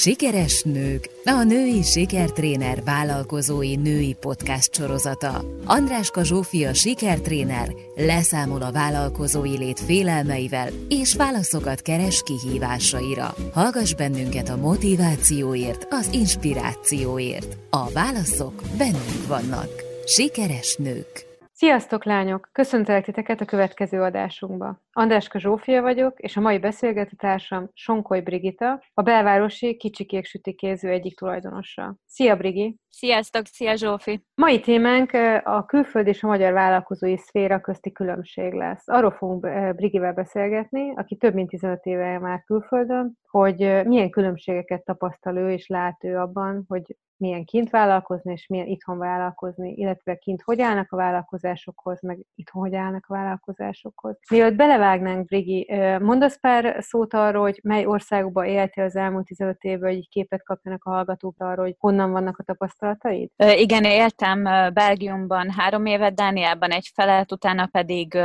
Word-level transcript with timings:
Sikeres 0.00 0.62
nők, 0.62 1.10
a 1.24 1.42
női 1.42 1.82
sikertréner 1.82 2.82
vállalkozói 2.84 3.76
női 3.76 4.16
podcast 4.20 4.74
sorozata. 4.74 5.44
Andráska 5.64 6.24
Zsófia 6.24 6.74
sikertréner 6.74 7.74
leszámol 7.96 8.62
a 8.62 8.72
vállalkozói 8.72 9.58
lét 9.58 9.80
félelmeivel 9.80 10.68
és 10.88 11.14
válaszokat 11.14 11.80
keres 11.80 12.22
kihívásaira. 12.22 13.34
Hallgass 13.52 13.94
bennünket 13.94 14.48
a 14.48 14.56
motivációért, 14.56 15.86
az 15.90 16.08
inspirációért. 16.12 17.56
A 17.70 17.90
válaszok 17.90 18.62
bennünk 18.78 19.26
vannak. 19.26 19.70
Sikeres 20.06 20.76
nők. 20.76 21.29
Sziasztok, 21.60 22.04
lányok! 22.04 22.48
Köszöntelek 22.52 23.04
titeket 23.04 23.40
a 23.40 23.44
következő 23.44 24.02
adásunkba. 24.02 24.82
Andráska 24.92 25.38
Zsófia 25.38 25.82
vagyok, 25.82 26.20
és 26.20 26.36
a 26.36 26.40
mai 26.40 26.58
beszélgetőtársam 26.58 27.70
Sonkoly 27.74 28.20
Brigita, 28.20 28.82
a 28.94 29.02
belvárosi 29.02 29.76
Kicsikék 29.76 30.24
Sütikéző 30.24 30.88
egyik 30.88 31.18
tulajdonosa. 31.18 31.96
Szia, 32.06 32.36
Brigi! 32.36 32.76
Sziasztok, 32.88 33.46
szia 33.46 33.76
Zsófi! 33.76 34.24
Mai 34.34 34.60
témánk 34.60 35.12
a 35.44 35.64
külföld 35.64 36.06
és 36.06 36.22
a 36.22 36.26
magyar 36.26 36.52
vállalkozói 36.52 37.16
szféra 37.16 37.60
közti 37.60 37.92
különbség 37.92 38.52
lesz. 38.52 38.88
Arról 38.88 39.10
fogunk 39.10 39.74
Brigivel 39.76 40.12
beszélgetni, 40.12 40.94
aki 40.96 41.16
több 41.16 41.34
mint 41.34 41.48
15 41.48 41.84
éve 41.84 42.18
már 42.18 42.42
külföldön, 42.44 43.18
hogy 43.30 43.58
milyen 43.84 44.10
különbségeket 44.10 44.84
tapasztal 44.84 45.36
ő 45.36 45.50
és 45.50 45.66
lát 45.66 46.04
ő 46.04 46.16
abban, 46.16 46.64
hogy 46.68 46.96
milyen 47.20 47.44
kint 47.44 47.70
vállalkozni, 47.70 48.32
és 48.32 48.46
milyen 48.46 48.66
itthon 48.66 48.98
vállalkozni, 48.98 49.72
illetve 49.72 50.14
kint 50.14 50.42
hogy 50.42 50.60
állnak 50.60 50.92
a 50.92 50.96
vállalkozásokhoz, 50.96 52.02
meg 52.02 52.18
itthon 52.34 52.62
hogy 52.62 52.74
állnak 52.74 53.04
a 53.08 53.14
vállalkozásokhoz. 53.14 54.18
Mielőtt 54.30 54.56
belevágnánk, 54.56 55.24
Brigi, 55.24 55.72
mondasz 56.00 56.40
pár 56.40 56.76
szót 56.82 57.14
arról, 57.14 57.42
hogy 57.42 57.60
mely 57.62 57.86
országokban 57.86 58.44
éltél 58.44 58.84
az 58.84 58.96
elmúlt 58.96 59.26
15 59.26 59.62
évben, 59.62 59.94
hogy 59.94 60.08
képet 60.08 60.44
kapjanak 60.44 60.84
a 60.84 60.90
hallgatók 60.90 61.34
arról, 61.38 61.64
hogy 61.64 61.76
honnan 61.78 62.10
vannak 62.10 62.38
a 62.38 62.42
tapasztalataid? 62.42 63.30
Igen, 63.36 63.84
éltem 63.84 64.42
Belgiumban 64.72 65.50
három 65.50 65.86
évet, 65.86 66.14
Dániában 66.14 66.70
egy 66.70 66.90
felet, 66.94 67.32
utána 67.32 67.66
pedig 67.66 68.18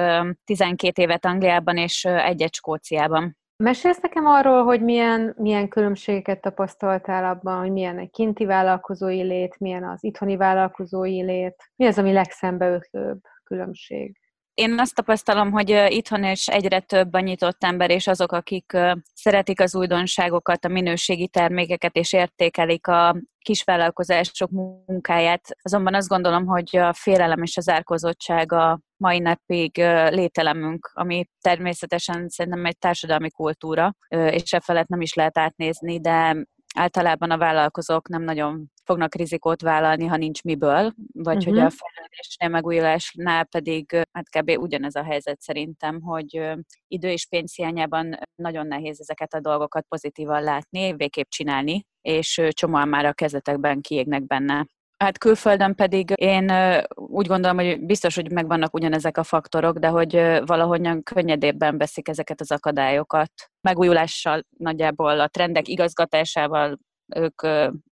12 0.45 1.01
évet 1.01 1.25
Angliában 1.25 1.77
és 1.77 2.05
egyet 2.05 2.53
Skóciában. 2.53 3.37
Mesélsz 3.57 3.99
nekem 3.99 4.25
arról, 4.25 4.63
hogy 4.63 4.81
milyen, 4.81 5.33
milyen 5.37 5.67
különbségeket 5.67 6.41
tapasztaltál 6.41 7.25
abban, 7.25 7.59
hogy 7.59 7.71
milyen 7.71 7.99
egy 7.99 8.11
kinti 8.11 8.45
vállalkozói 8.45 9.21
lét, 9.21 9.59
milyen 9.59 9.83
az 9.83 10.03
itthoni 10.03 10.35
vállalkozói 10.35 11.23
lét, 11.23 11.71
mi 11.75 11.85
az, 11.85 11.97
ami 11.97 12.11
legszembeötlőbb 12.11 13.19
különbség? 13.43 14.19
Én 14.55 14.79
azt 14.79 14.95
tapasztalom, 14.95 15.51
hogy 15.51 15.69
itthon 15.87 16.23
is 16.23 16.47
egyre 16.47 16.79
több 16.79 17.13
a 17.13 17.19
nyitott 17.19 17.63
ember, 17.63 17.89
és 17.89 18.07
azok, 18.07 18.31
akik 18.31 18.77
szeretik 19.13 19.61
az 19.61 19.75
újdonságokat, 19.75 20.65
a 20.65 20.67
minőségi 20.67 21.27
termékeket, 21.27 21.95
és 21.95 22.13
értékelik 22.13 22.87
a 22.87 23.15
kisvállalkozások 23.39 24.49
munkáját. 24.49 25.57
Azonban 25.61 25.93
azt 25.93 26.07
gondolom, 26.07 26.45
hogy 26.45 26.77
a 26.77 26.93
félelem 26.93 27.41
és 27.41 27.57
az 27.57 27.69
árkozottság 27.69 28.51
a 28.51 28.79
mai 28.97 29.19
napig 29.19 29.77
lételemünk, 30.09 30.91
ami 30.93 31.25
természetesen 31.41 32.29
szerintem 32.29 32.65
egy 32.65 32.77
társadalmi 32.77 33.31
kultúra, 33.31 33.95
és 34.07 34.53
e 34.53 34.59
felett 34.59 34.87
nem 34.87 35.01
is 35.01 35.13
lehet 35.13 35.37
átnézni, 35.37 35.99
de 35.99 36.45
általában 36.75 37.31
a 37.31 37.37
vállalkozók 37.37 38.07
nem 38.07 38.21
nagyon 38.21 38.71
fognak 38.85 39.15
rizikót 39.15 39.61
vállalni, 39.61 40.05
ha 40.05 40.17
nincs 40.17 40.43
miből, 40.43 40.93
vagy 41.11 41.37
uh-huh. 41.37 41.53
hogy 41.53 41.63
a 41.63 41.69
fejlődésnél, 41.69 42.49
megújulásnál 42.49 43.45
pedig 43.45 43.91
hát 44.11 44.29
kb. 44.29 44.49
ugyanez 44.59 44.95
a 44.95 45.03
helyzet 45.03 45.41
szerintem, 45.41 46.01
hogy 46.01 46.41
idő 46.87 47.09
és 47.09 47.27
pénz 47.29 47.55
hiányában 47.55 48.19
nagyon 48.35 48.67
nehéz 48.67 48.99
ezeket 48.99 49.33
a 49.33 49.39
dolgokat 49.39 49.85
pozitívan 49.87 50.43
látni, 50.43 50.93
végképp 50.93 51.29
csinálni, 51.29 51.85
és 52.01 52.41
csomóan 52.49 52.87
már 52.87 53.05
a 53.05 53.13
kezdetekben 53.13 53.81
kiégnek 53.81 54.25
benne. 54.25 54.65
Hát 54.97 55.17
külföldön 55.17 55.75
pedig 55.75 56.11
én 56.15 56.51
úgy 56.95 57.27
gondolom, 57.27 57.57
hogy 57.57 57.85
biztos, 57.85 58.15
hogy 58.15 58.31
megvannak 58.31 58.73
ugyanezek 58.73 59.17
a 59.17 59.23
faktorok, 59.23 59.77
de 59.77 59.87
hogy 59.87 60.13
valahogyan 60.45 61.03
könnyedébben 61.03 61.77
veszik 61.77 62.07
ezeket 62.07 62.41
az 62.41 62.51
akadályokat. 62.51 63.31
Megújulással 63.61 64.43
nagyjából, 64.57 65.19
a 65.19 65.27
trendek 65.27 65.67
igazgatásával 65.67 66.77
ők, 67.15 67.41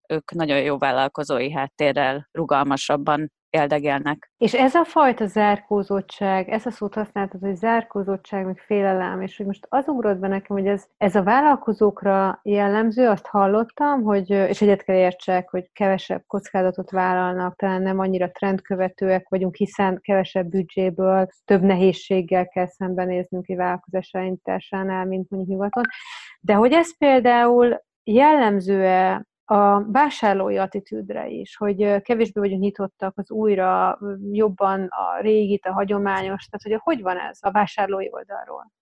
ők 0.08 0.32
nagyon 0.32 0.60
jó 0.60 0.78
vállalkozói 0.78 1.50
háttérrel 1.52 2.28
rugalmasabban 2.32 3.32
éldegelnek. 3.54 4.32
És 4.36 4.54
ez 4.54 4.74
a 4.74 4.84
fajta 4.84 5.26
zárkózottság, 5.26 6.48
ez 6.48 6.66
a 6.66 6.70
szót 6.70 6.94
használtad, 6.94 7.40
hogy 7.40 7.56
zárkózottság, 7.56 8.44
meg 8.44 8.58
félelem, 8.66 9.20
és 9.20 9.36
hogy 9.36 9.46
most 9.46 9.66
az 9.68 9.88
ugrott 9.88 10.18
be 10.18 10.28
nekem, 10.28 10.56
hogy 10.56 10.66
ez, 10.66 10.84
ez 10.96 11.14
a 11.14 11.22
vállalkozókra 11.22 12.40
jellemző, 12.42 13.08
azt 13.08 13.26
hallottam, 13.26 14.02
hogy, 14.02 14.30
és 14.30 14.62
egyet 14.62 14.82
kell 14.82 14.96
értsek, 14.96 15.50
hogy 15.50 15.70
kevesebb 15.72 16.22
kockázatot 16.26 16.90
vállalnak, 16.90 17.56
talán 17.56 17.82
nem 17.82 17.98
annyira 17.98 18.30
trendkövetőek 18.30 19.28
vagyunk, 19.28 19.54
hiszen 19.56 19.98
kevesebb 20.02 20.46
büdzséből 20.46 21.28
több 21.44 21.62
nehézséggel 21.62 22.48
kell 22.48 22.66
szembenéznünk 22.66 23.48
egy 23.48 23.56
vállalkozás 23.56 24.10
elindításánál, 24.12 25.04
mint 25.04 25.30
mondjuk 25.30 25.52
nyugaton. 25.52 25.84
De 26.40 26.54
hogy 26.54 26.72
ez 26.72 26.98
például 26.98 27.82
jellemző-e 28.04 29.26
a 29.44 29.92
vásárlói 29.92 30.56
attitűdre 30.56 31.28
is, 31.28 31.56
hogy 31.56 32.02
kevésbé 32.02 32.40
vagyunk 32.40 32.60
nyitottak 32.60 33.18
az 33.18 33.30
újra, 33.30 33.98
jobban 34.32 34.86
a 34.88 35.20
régit, 35.20 35.66
a 35.66 35.72
hagyományos, 35.72 36.46
tehát 36.46 36.80
hogy 36.82 36.94
hogy 36.94 37.02
van 37.02 37.18
ez 37.18 37.38
a 37.40 37.50
vásárlói 37.50 38.08
oldalról? 38.10 38.72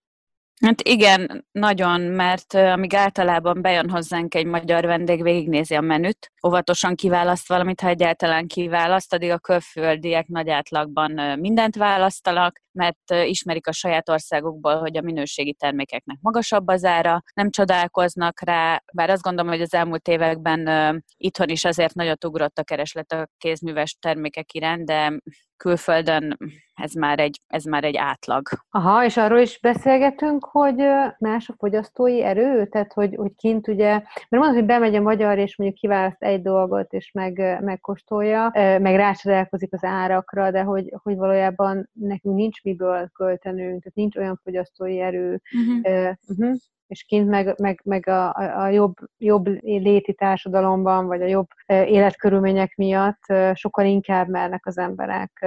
Hát 0.63 0.81
igen, 0.83 1.47
nagyon, 1.53 2.01
mert 2.01 2.55
amíg 2.55 2.95
általában 2.95 3.63
bejön 3.63 3.91
hozzánk 3.91 4.35
egy 4.35 4.47
magyar 4.47 4.87
vendég, 4.87 5.23
végignézi 5.23 5.75
a 5.75 5.81
menüt, 5.81 6.33
óvatosan 6.47 6.95
kiválaszt 6.95 7.49
valamit, 7.49 7.81
ha 7.81 7.89
egyáltalán 7.89 8.47
kiválaszt, 8.47 9.15
addig 9.15 9.31
a 9.31 9.39
külföldiek 9.39 10.27
nagy 10.27 10.49
átlagban 10.49 11.39
mindent 11.39 11.77
választanak, 11.77 12.61
mert 12.73 13.11
ismerik 13.25 13.67
a 13.67 13.73
saját 13.73 14.09
országukból, 14.09 14.79
hogy 14.79 14.97
a 14.97 15.03
minőségi 15.03 15.55
termékeknek 15.55 16.19
magasabb 16.21 16.69
az 16.69 16.85
ára, 16.85 17.23
nem 17.35 17.51
csodálkoznak 17.51 18.41
rá, 18.41 18.83
bár 18.93 19.11
azt 19.11 19.23
gondolom, 19.23 19.51
hogy 19.53 19.61
az 19.61 19.75
elmúlt 19.75 20.09
években 20.09 20.69
itthon 21.17 21.49
is 21.49 21.65
azért 21.65 21.95
nagyot 21.95 22.25
ugrott 22.25 22.59
a 22.59 22.65
kereslet 22.65 23.13
a 23.13 23.29
kézműves 23.39 23.97
termékek 24.01 24.53
iránt, 24.53 24.85
de 24.85 25.21
külföldön 25.57 26.37
ez 26.75 26.93
már 26.93 27.19
egy, 27.19 27.41
ez 27.47 27.65
már 27.65 27.85
egy 27.85 27.97
átlag. 27.97 28.49
Aha, 28.71 29.05
és 29.05 29.17
arról 29.17 29.39
is 29.39 29.61
beszélgetünk, 29.61 30.45
hogy 30.45 30.83
más 31.19 31.49
a 31.49 31.55
fogyasztói 31.59 32.23
erő, 32.23 32.67
tehát 32.67 32.93
hogy, 32.93 33.15
hogy 33.15 33.35
kint 33.37 33.69
ugye, 33.69 33.91
mert 33.91 34.29
mondod, 34.29 34.55
hogy 34.55 34.65
bemegy 34.65 34.95
a 34.95 35.01
magyar, 35.01 35.39
és 35.39 35.57
mondjuk 35.57 35.81
kiválaszt 35.81 36.23
egy 36.23 36.43
dolgot, 36.43 36.93
és 36.93 37.11
meg, 37.13 37.59
megkóstolja, 37.61 38.51
meg 38.55 38.97
rácsodálkozik 38.97 39.73
az 39.73 39.85
árakra, 39.85 40.51
de 40.51 40.63
hogy, 40.63 40.95
hogy 41.03 41.17
valójában 41.17 41.91
nekünk 41.93 42.35
nincs 42.35 42.62
miből 42.63 43.09
költenünk, 43.09 43.83
tehát 43.83 43.95
nincs 43.95 44.17
olyan 44.17 44.41
fogyasztói 44.43 45.01
erő. 45.01 45.41
Uh-huh. 45.53 46.15
Uh-huh 46.29 46.57
és 46.93 47.05
kint 47.05 47.29
meg, 47.29 47.55
meg, 47.59 47.81
meg 47.85 48.09
a, 48.09 48.35
a 48.35 48.69
jobb, 48.69 48.95
jobb 49.19 49.47
léti 49.63 50.15
társadalomban, 50.15 51.07
vagy 51.07 51.23
a 51.23 51.27
jobb 51.27 51.47
életkörülmények 51.67 52.77
miatt 52.77 53.23
sokkal 53.55 53.85
inkább 53.85 54.29
mernek 54.29 54.67
az 54.67 54.79
emberek 54.79 55.47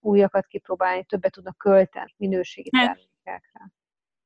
újakat 0.00 0.46
kipróbálni, 0.46 1.04
többet 1.04 1.32
tudnak 1.32 1.58
költeni 1.58 2.14
minőségi 2.16 2.70
hát, 2.72 2.86
termékekre. 2.86 3.70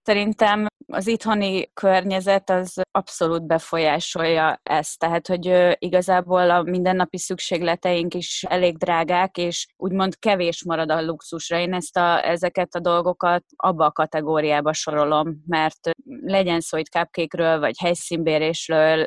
Szerintem 0.02 0.66
az 0.92 1.06
itthoni 1.06 1.70
környezet 1.74 2.50
az 2.50 2.80
abszolút 2.90 3.46
befolyásolja 3.46 4.60
ezt, 4.62 4.98
tehát 4.98 5.26
hogy 5.26 5.76
igazából 5.78 6.50
a 6.50 6.62
mindennapi 6.62 7.18
szükségleteink 7.18 8.14
is 8.14 8.44
elég 8.48 8.76
drágák, 8.76 9.36
és 9.36 9.66
úgymond 9.76 10.18
kevés 10.18 10.64
marad 10.64 10.90
a 10.90 11.02
luxusra. 11.02 11.58
Én 11.58 11.74
ezt 11.74 11.96
a, 11.96 12.28
ezeket 12.28 12.74
a 12.74 12.80
dolgokat 12.80 13.44
abba 13.56 13.84
a 13.84 13.92
kategóriába 13.92 14.72
sorolom, 14.72 15.42
mert 15.46 15.90
legyen 16.20 16.60
szó 16.60 16.76
itt 16.76 16.86
cupcake 16.86 17.58
vagy 17.58 17.78
helyszínbérésről, 17.78 19.06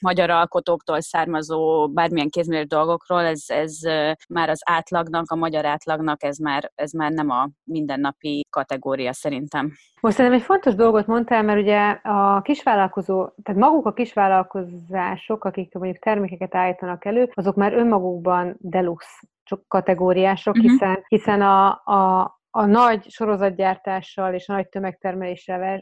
magyar 0.00 0.30
alkotóktól 0.30 1.00
származó 1.00 1.88
bármilyen 1.88 2.28
kézműves 2.28 2.66
dolgokról, 2.66 3.24
ez, 3.24 3.44
ez 3.46 3.78
már 4.28 4.48
az 4.48 4.60
átlagnak, 4.64 5.30
a 5.30 5.36
magyar 5.36 5.64
átlagnak 5.64 6.22
ez 6.22 6.36
már, 6.36 6.72
ez 6.74 6.92
már 6.92 7.10
nem 7.10 7.30
a 7.30 7.48
mindennapi 7.64 8.46
kategória 8.50 9.12
szerintem. 9.12 9.72
Most 10.00 10.16
szerintem 10.16 10.40
egy 10.40 10.46
fontos 10.46 10.74
dolgot 10.74 11.06
mondtál, 11.18 11.42
mert 11.42 11.60
ugye 11.60 11.88
a 12.02 12.40
kisvállalkozó, 12.42 13.26
tehát 13.42 13.60
maguk 13.60 13.86
a 13.86 13.92
kisvállalkozások, 13.92 15.44
akik 15.44 15.74
mondjuk 15.74 15.98
termékeket 15.98 16.54
állítanak 16.54 17.04
elő, 17.04 17.30
azok 17.34 17.54
már 17.54 17.72
önmagukban 17.72 18.56
deluxe 18.58 19.20
kategóriások, 19.68 20.56
uh-huh. 20.56 20.70
hiszen, 20.70 21.04
hiszen 21.08 21.42
a, 21.42 21.68
a, 21.68 22.37
a 22.58 22.66
nagy 22.66 23.10
sorozatgyártással 23.10 24.34
és 24.34 24.48
a 24.48 24.52
nagy 24.52 24.68
tömegtermeléssel 24.68 25.80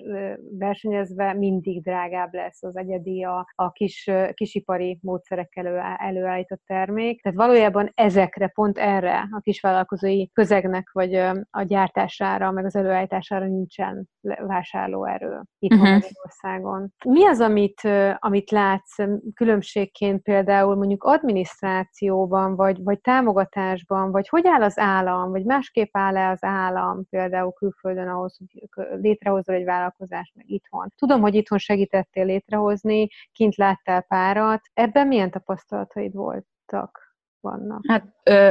versenyezve 0.59 1.33
mindig 1.33 1.83
drágább 1.83 2.35
lesz 2.35 2.63
az 2.63 2.77
egyedi, 2.77 3.25
a, 3.25 3.47
a 3.55 3.73
kis, 3.73 4.11
kisipari 4.35 4.99
módszerekkel 5.03 5.67
elő, 5.67 5.81
előállított 5.97 6.63
termék. 6.67 7.23
Tehát 7.23 7.39
valójában 7.39 7.91
ezekre, 7.95 8.47
pont 8.49 8.79
erre 8.79 9.29
a 9.31 9.41
kisvállalkozói 9.41 10.31
közegnek, 10.33 10.91
vagy 10.93 11.15
a 11.51 11.63
gyártására, 11.63 12.51
meg 12.51 12.65
az 12.65 12.77
előállítására 12.77 13.47
nincsen 13.47 14.09
vásárlóerő 14.47 15.43
itt 15.59 15.73
uh-huh. 15.73 15.89
Magyarországon. 15.89 16.93
Mi 17.05 17.27
az, 17.27 17.41
amit, 17.41 17.81
amit 18.19 18.51
látsz 18.51 18.97
különbségként 19.35 20.23
például 20.23 20.77
mondjuk 20.77 21.05
adminisztrációban, 21.05 22.57
vagy, 22.57 22.83
vagy 22.83 23.01
támogatásban, 23.01 24.11
vagy 24.11 24.29
hogy 24.29 24.47
áll 24.47 24.63
az 24.63 24.79
állam, 24.79 25.31
vagy 25.31 25.45
másképp 25.45 25.91
áll-e 25.93 26.31
az 26.31 26.45
állam 26.45 26.65
például 27.11 27.53
külföldön 27.53 28.09
ahhoz, 28.09 28.39
hogy 28.39 28.69
létrehozol 29.01 29.55
egy 29.55 29.65
vállalkozást, 29.65 30.35
meg 30.35 30.51
itthon. 30.51 30.93
Tudom, 30.97 31.21
hogy 31.21 31.35
itthon 31.35 31.59
segítettél 31.59 32.25
létrehozni, 32.25 33.09
kint 33.33 33.57
láttál 33.57 34.01
párat. 34.01 34.61
Ebben 34.75 35.07
milyen 35.07 35.31
tapasztalataid 35.31 36.13
voltak? 36.15 37.06
Vannak? 37.47 37.81
Hát 37.89 38.05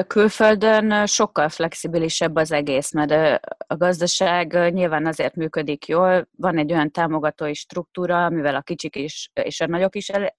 külföldön 0.07 1.05
sokkal 1.05 1.49
flexibilisebb 1.49 2.35
az 2.35 2.51
egész, 2.51 2.93
mert 2.93 3.41
a 3.67 3.75
gazdaság 3.75 4.73
nyilván 4.73 5.05
azért 5.05 5.35
működik 5.35 5.87
jól, 5.87 6.27
van 6.37 6.57
egy 6.57 6.71
olyan 6.71 6.91
támogatói 6.91 7.53
struktúra, 7.53 8.25
amivel 8.25 8.55
a 8.55 8.61
kicsik 8.61 8.95
is 8.95 9.31
és 9.33 9.61
a 9.61 9.67
nagyok 9.67 9.95
is 9.95 10.09
el, 10.09 10.35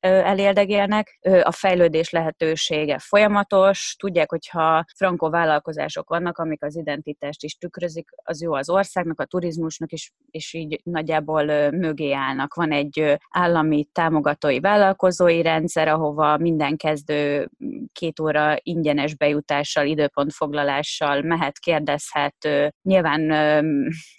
a 1.42 1.52
fejlődés 1.52 2.10
lehetősége 2.10 2.98
folyamatos, 2.98 3.96
tudják, 3.98 4.30
hogyha 4.30 4.84
frankó 4.96 5.30
vállalkozások 5.30 6.08
vannak, 6.08 6.38
amik 6.38 6.64
az 6.64 6.76
identitást 6.76 7.42
is 7.42 7.56
tükrözik, 7.56 8.08
az 8.22 8.42
jó 8.42 8.52
az 8.52 8.70
országnak, 8.70 9.20
a 9.20 9.24
turizmusnak 9.24 9.92
is, 9.92 10.12
és 10.30 10.54
így 10.54 10.80
nagyjából 10.84 11.70
mögé 11.70 12.12
állnak. 12.12 12.54
Van 12.54 12.72
egy 12.72 13.18
állami 13.30 13.88
támogatói 13.92 14.60
vállalkozói 14.60 15.42
rendszer, 15.42 15.88
ahova 15.88 16.36
minden 16.36 16.76
kezdő 16.76 17.50
két 17.92 18.20
óra 18.20 18.45
ingyenes 18.62 19.14
bejutással, 19.16 19.86
időpontfoglalással 19.86 21.22
mehet, 21.22 21.58
kérdezhet. 21.58 22.48
Nyilván 22.82 23.30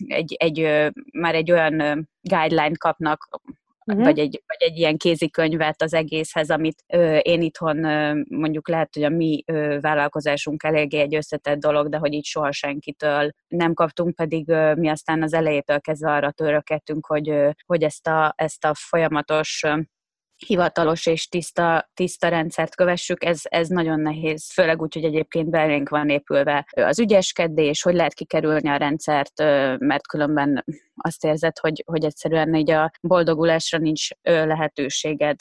egy, 0.08 0.36
egy, 0.38 0.90
már 1.12 1.36
egy 1.36 1.52
olyan 1.52 2.08
guideline 2.22 2.76
kapnak, 2.78 3.28
uh-huh. 3.88 4.06
vagy, 4.06 4.20
egy, 4.20 4.44
vagy 4.48 4.70
egy 4.70 4.78
ilyen 4.78 4.98
kézikönyvet 4.98 5.82
az 5.82 5.94
egészhez, 5.94 6.50
amit 6.50 6.84
ö, 6.88 7.18
én 7.18 7.42
itthon 7.42 7.84
ö, 7.84 8.22
mondjuk 8.30 8.68
lehet, 8.68 8.94
hogy 8.94 9.04
a 9.04 9.10
mi 9.10 9.44
ö, 9.46 9.78
vállalkozásunk 9.82 10.64
eléggé 10.64 11.00
egy 11.00 11.16
összetett 11.16 11.60
dolog, 11.60 11.90
de 11.90 11.98
hogy 11.98 12.14
így 12.14 12.26
soha 12.26 12.52
senkitől 12.52 13.32
nem 13.48 13.74
kaptunk, 13.74 14.16
pedig 14.16 14.50
ö, 14.50 14.74
mi 14.74 14.90
aztán 14.90 15.24
az 15.24 15.34
elejétől 15.34 15.80
kezdve 15.80 16.12
arra 16.12 16.32
törökedtünk, 16.32 17.06
hogy, 17.06 17.30
ö, 17.30 17.50
hogy 17.66 17.84
ezt, 17.84 18.08
a, 18.08 18.34
ezt 18.38 18.66
a 18.66 18.72
folyamatos 18.74 19.64
hivatalos 20.46 21.06
és 21.06 21.28
tiszta, 21.28 21.90
tiszta 21.94 22.28
rendszert 22.28 22.76
kövessük, 22.76 23.24
ez, 23.24 23.40
ez 23.44 23.68
nagyon 23.68 24.00
nehéz, 24.00 24.52
főleg 24.54 24.82
úgy, 24.82 24.94
hogy 24.94 25.04
egyébként 25.04 25.50
belénk 25.50 25.90
van 25.90 26.10
épülve 26.10 26.68
az 26.72 27.00
ügyeskedés, 27.00 27.82
hogy 27.82 27.96
lehet 27.96 28.14
kikerülni 28.14 28.70
a 28.70 28.76
rendszert, 28.76 29.38
mert 29.78 30.08
különben 30.08 30.66
azt 30.96 31.26
érzed, 31.26 31.58
hogy, 31.58 31.84
hogy 31.86 32.06
egyszerűen 32.06 32.56
így 32.56 32.72
a 32.72 32.92
boldogulásra 33.02 33.78
nincs 33.78 34.08
lehetőséged 34.22 35.36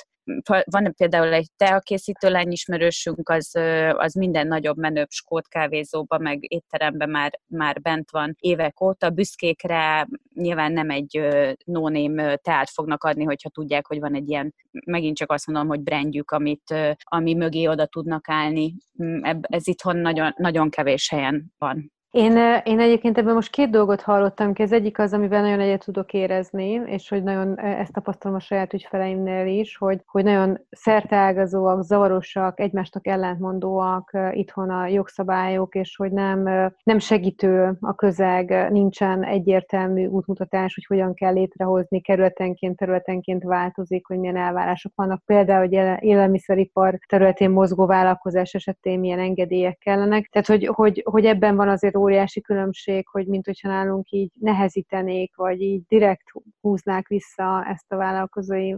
van 0.64 0.94
például 0.96 1.32
egy 1.32 1.48
teakészítő 1.56 2.28
lány 2.28 2.50
ismerősünk, 2.50 3.28
az, 3.28 3.54
az 3.92 4.14
minden 4.14 4.46
nagyobb 4.46 4.76
menőbb 4.76 5.10
skót 5.10 5.48
kávézóba, 5.48 6.18
meg 6.18 6.52
étteremben 6.52 7.10
már, 7.10 7.40
már 7.46 7.80
bent 7.80 8.10
van 8.10 8.36
évek 8.38 8.80
óta. 8.80 9.10
Büszkékre 9.10 10.08
nyilván 10.34 10.72
nem 10.72 10.90
egy 10.90 11.28
no-name 11.64 12.36
teát 12.36 12.70
fognak 12.70 13.04
adni, 13.04 13.24
hogyha 13.24 13.48
tudják, 13.48 13.86
hogy 13.86 14.00
van 14.00 14.14
egy 14.14 14.28
ilyen, 14.28 14.54
megint 14.86 15.16
csak 15.16 15.32
azt 15.32 15.46
mondom, 15.46 15.68
hogy 15.68 15.80
brandjük, 15.80 16.30
amit, 16.30 16.74
ami 17.02 17.34
mögé 17.34 17.66
oda 17.66 17.86
tudnak 17.86 18.28
állni. 18.28 18.74
Mm, 19.02 19.20
ez 19.40 19.66
itthon 19.66 19.96
nagyon, 19.96 20.34
nagyon 20.36 20.70
kevés 20.70 21.08
helyen 21.08 21.52
van. 21.58 21.94
Én, 22.10 22.36
én 22.64 22.80
egyébként 22.80 23.18
ebben 23.18 23.34
most 23.34 23.50
két 23.50 23.70
dolgot 23.70 24.00
hallottam 24.00 24.52
ki. 24.52 24.62
Az 24.62 24.72
egyik 24.72 24.98
az, 24.98 25.12
amivel 25.12 25.42
nagyon 25.42 25.60
egyet 25.60 25.84
tudok 25.84 26.12
érezni, 26.12 26.70
és 26.70 27.08
hogy 27.08 27.22
nagyon 27.22 27.58
ezt 27.58 27.92
tapasztalom 27.92 28.36
a 28.36 28.40
saját 28.40 28.72
ügyfeleimnél 28.72 29.46
is, 29.46 29.76
hogy, 29.76 30.00
hogy 30.06 30.24
nagyon 30.24 30.58
szerteágazóak, 30.70 31.82
zavarosak, 31.82 32.60
egymásnak 32.60 33.06
ellentmondóak 33.06 34.10
itthon 34.32 34.70
a 34.70 34.86
jogszabályok, 34.86 35.74
és 35.74 35.96
hogy 35.96 36.12
nem, 36.12 36.42
nem 36.82 36.98
segítő 36.98 37.76
a 37.80 37.94
közeg, 37.94 38.70
nincsen 38.70 39.24
egyértelmű 39.24 40.06
útmutatás, 40.06 40.74
hogy 40.74 40.84
hogyan 40.84 41.14
kell 41.14 41.32
létrehozni, 41.32 42.00
kerületenként, 42.00 42.76
területenként 42.76 43.42
változik, 43.42 44.06
hogy 44.06 44.18
milyen 44.18 44.36
elvárások 44.36 44.92
vannak. 44.94 45.22
Például, 45.24 45.60
hogy 45.60 46.04
élelmiszeripar 46.04 46.98
területén 47.08 47.50
mozgó 47.50 47.86
vállalkozás 47.86 48.54
esetén 48.54 49.00
milyen 49.00 49.18
engedélyek 49.18 49.78
kellenek. 49.78 50.28
Tehát, 50.28 50.46
hogy, 50.46 50.66
hogy, 50.66 51.02
hogy 51.10 51.24
ebben 51.24 51.56
van 51.56 51.68
azért 51.68 51.95
óriási 51.96 52.40
különbség, 52.40 53.06
hogy 53.08 53.26
mint 53.26 53.46
hogyha 53.46 53.68
nálunk 53.68 54.10
így 54.10 54.30
nehezítenék, 54.34 55.36
vagy 55.36 55.60
így 55.60 55.82
direkt 55.88 56.24
húznák 56.66 57.08
vissza 57.08 57.64
ezt 57.68 57.92
a 57.92 57.96
vállalkozói 57.96 58.74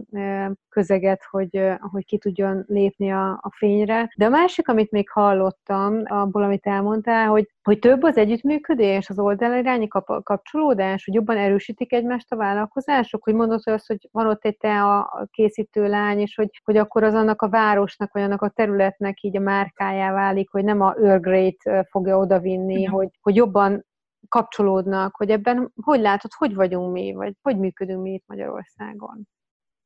közeget, 0.69 1.23
hogy, 1.29 1.61
hogy 1.91 2.05
ki 2.05 2.17
tudjon 2.17 2.63
lépni 2.67 3.11
a, 3.11 3.29
a 3.29 3.51
fényre. 3.57 4.11
De 4.17 4.25
a 4.25 4.29
másik, 4.29 4.67
amit 4.67 4.91
még 4.91 5.09
hallottam 5.09 6.01
abból, 6.05 6.43
amit 6.43 6.65
elmondtál, 6.65 7.27
hogy, 7.27 7.49
hogy 7.63 7.79
több 7.79 8.03
az 8.03 8.17
együttműködés, 8.17 9.09
az 9.09 9.19
oldalirányi 9.19 9.87
kap, 9.87 10.23
kapcsolódás, 10.23 11.05
hogy 11.05 11.13
jobban 11.13 11.37
erősítik 11.37 11.93
egymást 11.93 12.31
a 12.31 12.35
vállalkozások, 12.35 13.23
hogy 13.23 13.33
mondod 13.33 13.63
hogy 13.63 13.73
az, 13.73 13.85
hogy 13.85 14.09
van 14.11 14.27
ott 14.27 14.45
egy 14.45 14.57
te 14.57 14.83
a 14.83 15.27
készítő 15.31 15.87
lány, 15.87 16.19
és 16.19 16.35
hogy, 16.35 16.61
hogy 16.63 16.77
akkor 16.77 17.03
az 17.03 17.13
annak 17.13 17.41
a 17.41 17.49
városnak, 17.49 18.13
vagy 18.13 18.21
annak 18.21 18.41
a 18.41 18.49
területnek 18.49 19.21
így 19.21 19.37
a 19.37 19.41
márkájá 19.41 20.13
válik, 20.13 20.49
hogy 20.49 20.63
nem 20.63 20.81
a 20.81 20.95
Earl 21.01 21.19
Grey-t 21.19 21.63
fogja 21.89 22.17
odavinni, 22.17 22.83
hogy, 22.83 23.09
hogy 23.21 23.35
jobban 23.35 23.87
kapcsolódnak, 24.29 25.15
hogy 25.15 25.29
ebben 25.29 25.71
hogy 25.83 25.99
látod, 25.99 26.31
hogy 26.33 26.55
vagyunk 26.55 26.91
mi, 26.91 27.13
vagy 27.13 27.33
hogy 27.41 27.57
működünk 27.57 28.01
mi 28.01 28.11
itt 28.11 28.23
Magyarországon? 28.27 29.27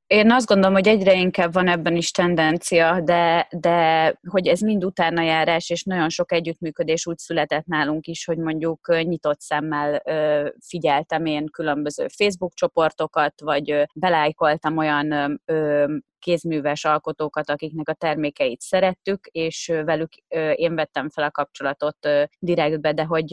Én 0.08 0.32
azt 0.32 0.48
gondolom, 0.48 0.74
hogy 0.74 0.88
egyre 0.88 1.14
inkább 1.14 1.54
van 1.54 1.68
ebben 1.68 1.96
is 1.96 2.12
tendencia, 2.12 3.02
de, 3.02 3.48
de 3.52 4.08
hogy 4.30 4.48
ez 4.48 4.60
mind 4.60 4.86
utána 4.86 5.22
járás, 5.22 5.70
és 5.70 5.84
nagyon 5.84 6.10
sok 6.10 6.32
együttműködés 6.32 7.08
úgy 7.08 7.18
született 7.18 7.66
nálunk 7.66 8.08
is, 8.08 8.26
hogy 8.26 8.38
mondjuk 8.38 8.88
nyitott 9.04 9.40
szemmel 9.40 10.02
figyeltem 10.68 11.26
én 11.26 11.46
különböző 11.52 12.08
Facebook 12.08 12.54
csoportokat, 12.54 13.42
vagy 13.42 13.86
belájkoltam 13.96 14.78
olyan 14.78 15.42
kézműves 16.24 16.86
alkotókat, 16.86 17.50
akiknek 17.50 17.90
a 17.90 17.94
termékeit 17.94 18.62
szerettük, 18.62 19.26
és 19.26 19.72
velük 19.86 20.14
én 20.56 20.76
vettem 20.76 21.10
fel 21.10 21.24
a 21.24 21.32
kapcsolatot 21.32 21.98
direktbe, 22.40 22.94
de 22.94 23.04
hogy 23.04 23.32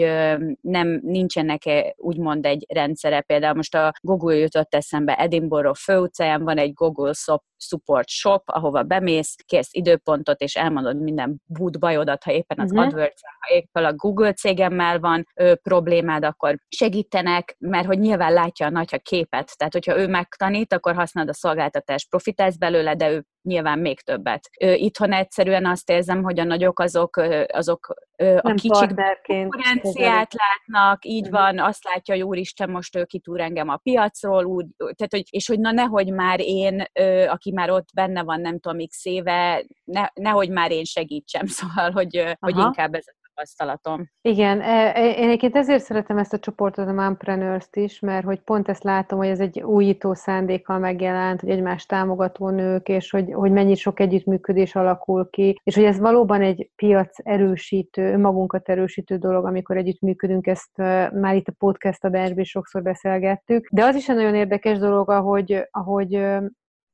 nem 0.60 1.00
nincsenek 1.02 1.66
-e 1.66 1.94
úgymond 1.96 2.46
egy 2.46 2.66
rendszere. 2.68 3.20
Például 3.20 3.54
most 3.54 3.74
a 3.74 3.92
Google 4.00 4.36
jutott 4.36 4.74
eszembe, 4.74 5.14
Edinburgh 5.14 5.78
főutcáján 5.78 6.44
van 6.44 6.58
egy 6.58 6.72
Google 6.72 7.12
Support 7.60 8.08
Shop, 8.08 8.42
ahova 8.46 8.82
bemész, 8.82 9.36
kérsz 9.46 9.68
időpontot, 9.72 10.40
és 10.40 10.56
elmondod 10.56 11.02
minden 11.02 11.42
bút 11.46 11.78
bajodat, 11.78 12.22
ha 12.22 12.32
éppen 12.32 12.58
az 12.58 12.70
uh-huh. 12.70 12.86
AdWords, 12.86 13.20
ha 13.40 13.54
éppen 13.54 13.84
a 13.84 13.94
Google 13.94 14.32
cégemmel 14.32 14.98
van 14.98 15.26
ö, 15.34 15.54
problémád, 15.54 16.24
akkor 16.24 16.58
segítenek, 16.68 17.56
mert 17.58 17.86
hogy 17.86 17.98
nyilván 17.98 18.32
látja 18.32 18.66
a 18.66 18.70
nagy 18.70 18.88
a 18.92 18.98
képet, 18.98 19.56
tehát 19.56 19.72
hogyha 19.72 19.98
ő 19.98 20.06
megtanít, 20.06 20.72
akkor 20.72 20.94
használod 20.94 21.30
a 21.30 21.34
szolgáltatást, 21.34 22.08
profitálsz 22.08 22.56
belőle, 22.56 22.79
de 22.82 23.10
ő 23.10 23.24
nyilván 23.42 23.78
még 23.78 24.00
többet. 24.00 24.48
Itthon 24.58 25.12
egyszerűen 25.12 25.66
azt 25.66 25.90
érzem, 25.90 26.22
hogy 26.22 26.40
a 26.40 26.44
nagyok 26.44 26.78
azok, 26.78 27.16
azok 27.46 27.94
a 28.40 28.54
kicsik 28.54 28.94
konkurenciát 29.22 30.32
látnak, 30.34 31.04
így 31.04 31.26
uh-huh. 31.26 31.40
van, 31.40 31.58
azt 31.58 31.84
látja, 31.84 32.14
hogy 32.14 32.22
úristen, 32.22 32.70
most 32.70 32.96
ő 32.96 33.04
kitúr 33.04 33.40
engem 33.40 33.68
a 33.68 33.76
piacról, 33.76 34.44
úgy, 34.44 34.66
tehát, 34.76 35.10
hogy, 35.10 35.24
és 35.30 35.46
hogy 35.46 35.60
na 35.60 35.70
nehogy 35.70 36.12
már 36.12 36.40
én, 36.40 36.84
aki 37.28 37.52
már 37.52 37.70
ott 37.70 37.88
benne 37.94 38.22
van 38.22 38.40
nem 38.40 38.58
tudom, 38.58 38.86
x 38.86 39.04
éve, 39.04 39.64
ne, 39.84 40.06
nehogy 40.14 40.50
már 40.50 40.70
én 40.70 40.84
segítsem, 40.84 41.46
szóval, 41.58 41.90
hogy, 41.90 42.36
hogy 42.38 42.58
inkább 42.58 42.94
ez 42.94 43.04
tapasztalatom. 43.40 44.10
Igen, 44.22 44.60
e, 44.60 44.92
e, 44.94 45.10
én 45.10 45.24
egyébként 45.24 45.56
ezért 45.56 45.82
szeretem 45.82 46.18
ezt 46.18 46.32
a 46.32 46.38
csoportot, 46.38 46.88
a 46.88 46.92
Mompreneurs-t 46.92 47.76
is, 47.76 48.00
mert 48.00 48.24
hogy 48.24 48.40
pont 48.40 48.68
ezt 48.68 48.82
látom, 48.82 49.18
hogy 49.18 49.28
ez 49.28 49.40
egy 49.40 49.60
újító 49.62 50.14
szándékkal 50.14 50.78
megjelent, 50.78 51.40
hogy 51.40 51.50
egymást 51.50 51.88
támogató 51.88 52.48
nők, 52.48 52.88
és 52.88 53.10
hogy, 53.10 53.32
hogy 53.32 53.50
mennyi 53.50 53.74
sok 53.74 54.00
együttműködés 54.00 54.74
alakul 54.74 55.30
ki, 55.30 55.60
és 55.64 55.74
hogy 55.74 55.84
ez 55.84 55.98
valóban 55.98 56.42
egy 56.42 56.70
piac 56.76 57.16
erősítő, 57.22 58.18
magunkat 58.18 58.68
erősítő 58.68 59.16
dolog, 59.16 59.44
amikor 59.44 59.76
együttműködünk, 59.76 60.46
ezt 60.46 60.76
már 61.12 61.34
itt 61.34 61.48
a 61.48 61.54
podcast 61.58 62.04
adásban 62.04 62.38
is 62.38 62.50
sokszor 62.50 62.82
beszélgettük. 62.82 63.68
De 63.72 63.84
az 63.84 63.96
is 63.96 64.08
egy 64.08 64.16
nagyon 64.16 64.34
érdekes 64.34 64.78
dolog, 64.78 65.10
ahogy, 65.10 65.68
ahogy 65.70 66.26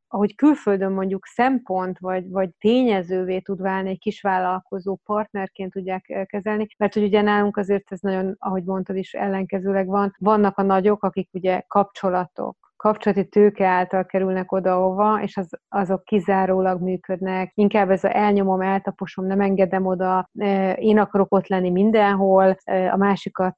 ahogy 0.09 0.35
külföldön 0.35 0.93
mondjuk 0.93 1.27
szempont 1.27 1.99
vagy, 1.99 2.31
vagy 2.31 2.51
tényezővé 2.59 3.39
tud 3.39 3.61
válni 3.61 3.91
egy 3.91 3.99
kisvállalkozó 3.99 4.99
partnerként 5.05 5.73
tudják 5.73 6.27
kezelni, 6.27 6.67
mert 6.79 6.95
hogy 6.95 7.03
ugye 7.03 7.21
nálunk 7.21 7.57
azért 7.57 7.93
ez 7.93 8.01
nagyon, 8.01 8.37
ahogy 8.39 8.65
mondtad 8.65 8.97
is, 8.97 9.13
ellenkezőleg 9.15 9.87
van. 9.87 10.15
Vannak 10.19 10.59
a 10.59 10.63
nagyok, 10.63 11.03
akik 11.03 11.29
ugye 11.33 11.63
kapcsolatok, 11.67 12.57
kapcsolati 12.77 13.29
tőke 13.29 13.67
által 13.67 14.05
kerülnek 14.05 14.53
oda-hova, 14.53 15.23
és 15.23 15.37
az, 15.37 15.51
azok 15.69 16.05
kizárólag 16.05 16.81
működnek. 16.81 17.53
Inkább 17.55 17.91
ez 17.91 18.05
a 18.05 18.17
elnyomom, 18.17 18.61
eltaposom, 18.61 19.27
nem 19.27 19.41
engedem 19.41 19.87
oda, 19.87 20.31
én 20.75 20.99
akarok 20.99 21.35
ott 21.35 21.47
lenni 21.47 21.71
mindenhol, 21.71 22.57
a 22.91 22.97
másikat 22.97 23.57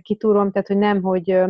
kitúrom, 0.00 0.50
tehát 0.50 0.66
hogy 0.66 0.78
nem, 0.78 1.02
hogy 1.02 1.44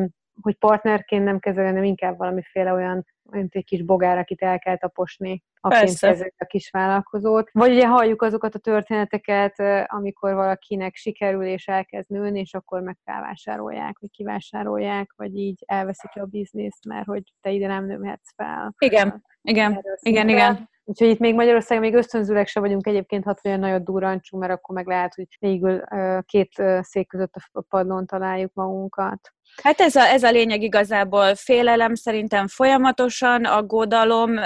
hogy 0.47 0.59
partnerként 0.59 1.25
nem 1.25 1.39
kezelni, 1.39 1.69
hanem 1.69 1.85
inkább 1.85 2.19
valamiféle 2.19 2.73
olyan 2.73 3.07
mint 3.31 3.55
egy 3.55 3.65
kis 3.65 3.83
bogár, 3.83 4.19
akit 4.19 4.43
el 4.43 4.59
kell 4.59 4.77
taposni, 4.77 5.43
aként 5.61 5.99
kezeli 5.99 6.33
a 6.39 6.45
kis 6.45 6.71
vállalkozót. 6.71 7.51
Vagy 7.53 7.73
ugye 7.73 7.87
halljuk 7.87 8.23
azokat 8.23 8.55
a 8.55 8.59
történeteket, 8.59 9.59
amikor 9.87 10.35
valakinek 10.35 10.95
sikerül 10.95 11.45
és 11.45 11.67
elkezd 11.67 12.11
nőni, 12.11 12.41
és 12.41 12.55
akkor 12.55 12.81
meg 12.81 12.97
felvásárolják, 13.05 13.99
vagy 13.99 14.11
kivásárolják, 14.11 15.13
vagy 15.17 15.37
így 15.37 15.63
elveszik 15.67 16.11
a 16.15 16.25
bizniszt, 16.25 16.85
mert 16.85 17.07
hogy 17.07 17.23
te 17.41 17.51
ide 17.51 17.67
nem 17.67 17.87
nőhetsz 17.87 18.35
fel. 18.37 18.75
Igen, 18.79 19.25
igen, 19.43 19.85
igen, 20.01 20.29
igen. 20.29 20.69
Úgyhogy 20.89 21.09
itt 21.09 21.19
még 21.19 21.35
Magyarországon 21.35 21.85
még 21.85 21.95
ösztönzőleg 21.95 22.47
se 22.47 22.61
vagyunk 22.61 22.87
egyébként 22.87 23.25
hat 23.25 23.41
olyan 23.45 23.59
nagyon 23.59 23.85
durrancsú, 23.85 24.39
mert 24.39 24.53
akkor 24.53 24.75
meg 24.75 24.87
lehet, 24.87 25.15
hogy 25.15 25.27
végül 25.39 25.83
két 26.23 26.63
szék 26.81 27.09
között 27.09 27.35
a 27.53 27.61
padlón 27.69 28.07
találjuk 28.07 28.53
magunkat. 28.55 29.35
Hát 29.63 29.81
ez 29.81 29.97
a, 29.97 30.01
ez 30.01 30.23
a 30.23 30.31
lényeg 30.31 30.63
igazából. 30.63 31.35
Félelem 31.35 31.95
szerintem 31.95 32.49
folyamatosan, 32.49 33.45
aggódalom, 33.45 34.39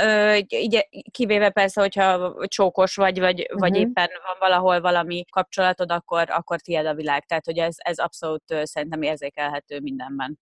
így, 0.49 0.89
kivéve 1.11 1.51
persze, 1.51 1.81
hogyha 1.81 2.35
csókos 2.47 2.97
vagy, 2.97 3.19
vagy, 3.19 3.41
uh-huh. 3.41 3.61
vagy 3.61 3.77
éppen 3.77 4.09
van 4.27 4.37
valahol 4.39 4.81
valami 4.81 5.25
kapcsolatod, 5.31 5.91
akkor, 5.91 6.31
akkor 6.31 6.61
tiéd 6.61 6.87
a 6.87 6.95
világ. 6.95 7.27
Tehát, 7.27 7.45
hogy 7.45 7.59
ez, 7.59 7.75
ez 7.77 7.99
abszolút 7.99 8.43
szerintem 8.63 9.03
érzékelhető 9.03 9.81
mindenben. 9.81 10.39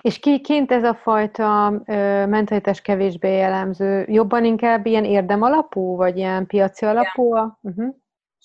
És 0.00 0.18
kiként 0.18 0.72
ez 0.72 0.84
a 0.84 0.94
fajta 0.94 1.82
ö, 1.86 2.26
mentalitás 2.26 2.80
kevésbé 2.80 3.36
jellemző? 3.36 4.04
Jobban 4.08 4.44
inkább 4.44 4.86
ilyen 4.86 5.04
érdem 5.04 5.42
alapú, 5.42 5.96
vagy 5.96 6.16
ilyen 6.16 6.46
piaci 6.46 6.84
alapú? 6.84 7.36
Uh-huh. 7.60 7.94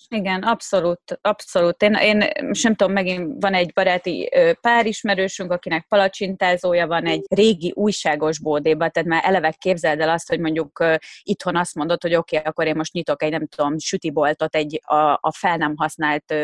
Igen, 0.08 0.42
abszolút, 0.42 1.18
abszolút. 1.20 1.82
Én, 1.82 1.94
én 1.94 2.52
sem 2.52 2.74
tudom, 2.74 2.92
megint 2.92 3.42
van 3.42 3.54
egy 3.54 3.72
baráti 3.72 4.30
párismerősünk, 4.60 5.52
akinek 5.52 5.86
palacsintázója 5.88 6.86
van 6.86 7.06
egy 7.06 7.26
régi 7.28 7.72
újságos 7.74 8.40
bódéba, 8.40 8.88
tehát 8.88 9.08
már 9.08 9.22
eleve 9.24 9.54
képzeld 9.58 10.00
el 10.00 10.08
azt, 10.08 10.28
hogy 10.28 10.40
mondjuk 10.40 10.84
itthon 11.22 11.56
azt 11.56 11.74
mondod, 11.74 12.02
hogy 12.02 12.14
oké, 12.14 12.36
okay, 12.36 12.48
akkor 12.50 12.66
én 12.66 12.76
most 12.76 12.92
nyitok 12.92 13.22
egy, 13.22 13.30
nem 13.30 13.46
tudom, 13.46 13.78
sütiboltot 13.78 14.54
egy 14.54 14.80
a, 14.84 14.96
a 15.20 15.32
fel 15.38 15.56
nem 15.56 15.72
használt 15.76 16.34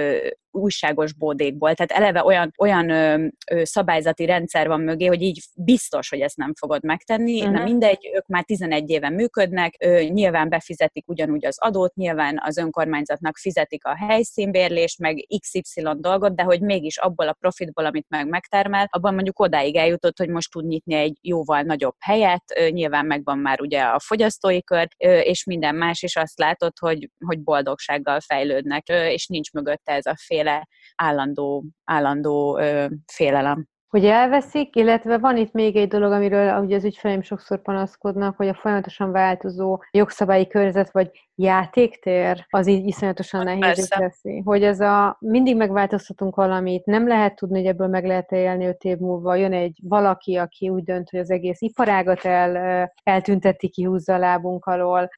újságos 0.50 1.12
bódékból. 1.12 1.74
Tehát 1.74 2.02
eleve 2.02 2.24
olyan, 2.24 2.52
olyan 2.58 2.90
ö, 2.90 3.26
ö, 3.50 3.64
szabályzati 3.64 4.24
rendszer 4.24 4.68
van 4.68 4.80
mögé, 4.80 5.06
hogy 5.06 5.22
így 5.22 5.40
biztos, 5.56 6.08
hogy 6.08 6.20
ezt 6.20 6.36
nem 6.36 6.54
fogod 6.54 6.84
megtenni. 6.84 7.40
Uh-huh. 7.40 7.54
Na 7.54 7.62
mindegy, 7.62 8.10
ők 8.14 8.26
már 8.26 8.44
11 8.44 8.90
éve 8.90 9.08
működnek, 9.08 9.74
ö, 9.78 10.00
nyilván 10.02 10.48
befizetik 10.48 11.08
ugyanúgy 11.08 11.46
az 11.46 11.56
adót, 11.60 11.94
nyilván 11.94 12.40
az 12.44 12.56
önkormányzatnak 12.56 13.36
fizetik 13.36 13.84
a 13.84 13.96
helyszínbérlést, 13.96 14.98
meg 14.98 15.26
XY 15.40 15.82
dolgot, 15.96 16.34
de 16.34 16.42
hogy 16.42 16.60
mégis 16.60 16.96
abból 16.96 17.28
a 17.28 17.36
profitból, 17.40 17.84
amit 17.84 18.06
meg 18.08 18.28
megtermel, 18.28 18.86
abban 18.90 19.14
mondjuk 19.14 19.40
odáig 19.40 19.76
eljutott, 19.76 20.18
hogy 20.18 20.28
most 20.28 20.50
tud 20.50 20.66
nyitni 20.66 20.94
egy 20.94 21.18
jóval 21.20 21.62
nagyobb 21.62 21.96
helyet, 21.98 22.44
ö, 22.56 22.68
nyilván 22.68 23.06
megvan 23.06 23.38
már 23.38 23.60
ugye 23.60 23.82
a 23.82 24.00
fogyasztói 24.00 24.62
kör, 24.62 24.88
ö, 24.98 25.18
és 25.18 25.44
minden 25.44 25.74
más, 25.74 26.02
és 26.02 26.16
azt 26.16 26.38
látod, 26.38 26.72
hogy, 26.80 27.10
hogy 27.26 27.40
boldogsággal 27.42 28.20
fejlődnek, 28.20 28.84
ö, 28.88 29.06
és 29.06 29.26
nincs 29.26 29.52
mögötte 29.52 29.92
ez 29.92 30.06
a 30.06 30.14
fél 30.16 30.37
mindenféle 30.38 30.68
állandó, 30.96 31.64
állandó 31.84 32.58
ö, 32.58 32.86
félelem 33.12 33.66
hogy 33.88 34.04
elveszik, 34.04 34.76
illetve 34.76 35.18
van 35.18 35.36
itt 35.36 35.52
még 35.52 35.76
egy 35.76 35.88
dolog, 35.88 36.12
amiről 36.12 36.62
ugye 36.62 36.76
az 36.76 36.84
ügyfeleim 36.84 37.22
sokszor 37.22 37.62
panaszkodnak, 37.62 38.36
hogy 38.36 38.48
a 38.48 38.54
folyamatosan 38.54 39.12
változó 39.12 39.82
jogszabályi 39.90 40.46
környezet 40.46 40.92
vagy 40.92 41.10
játéktér 41.34 42.46
az 42.48 42.66
így 42.66 42.86
iszonyatosan 42.86 43.44
nehéz 43.44 43.88
teszi. 43.88 44.42
Hogy 44.44 44.62
ez 44.62 44.80
a 44.80 45.16
mindig 45.20 45.56
megváltoztatunk 45.56 46.36
valamit, 46.36 46.84
nem 46.84 47.06
lehet 47.06 47.36
tudni, 47.36 47.58
hogy 47.58 47.66
ebből 47.66 47.88
meg 47.88 48.06
lehet 48.06 48.32
élni 48.32 48.66
öt 48.66 48.82
év 48.84 48.98
múlva. 48.98 49.34
Jön 49.34 49.52
egy 49.52 49.78
valaki, 49.82 50.36
aki 50.36 50.68
úgy 50.68 50.82
dönt, 50.82 51.10
hogy 51.10 51.20
az 51.20 51.30
egész 51.30 51.60
iparágat 51.60 52.24
el, 52.24 52.92
eltünteti, 53.02 53.68
kihúzza 53.68 54.14
a 54.14 54.18
lábunk 54.18 54.64
alól, 54.64 55.08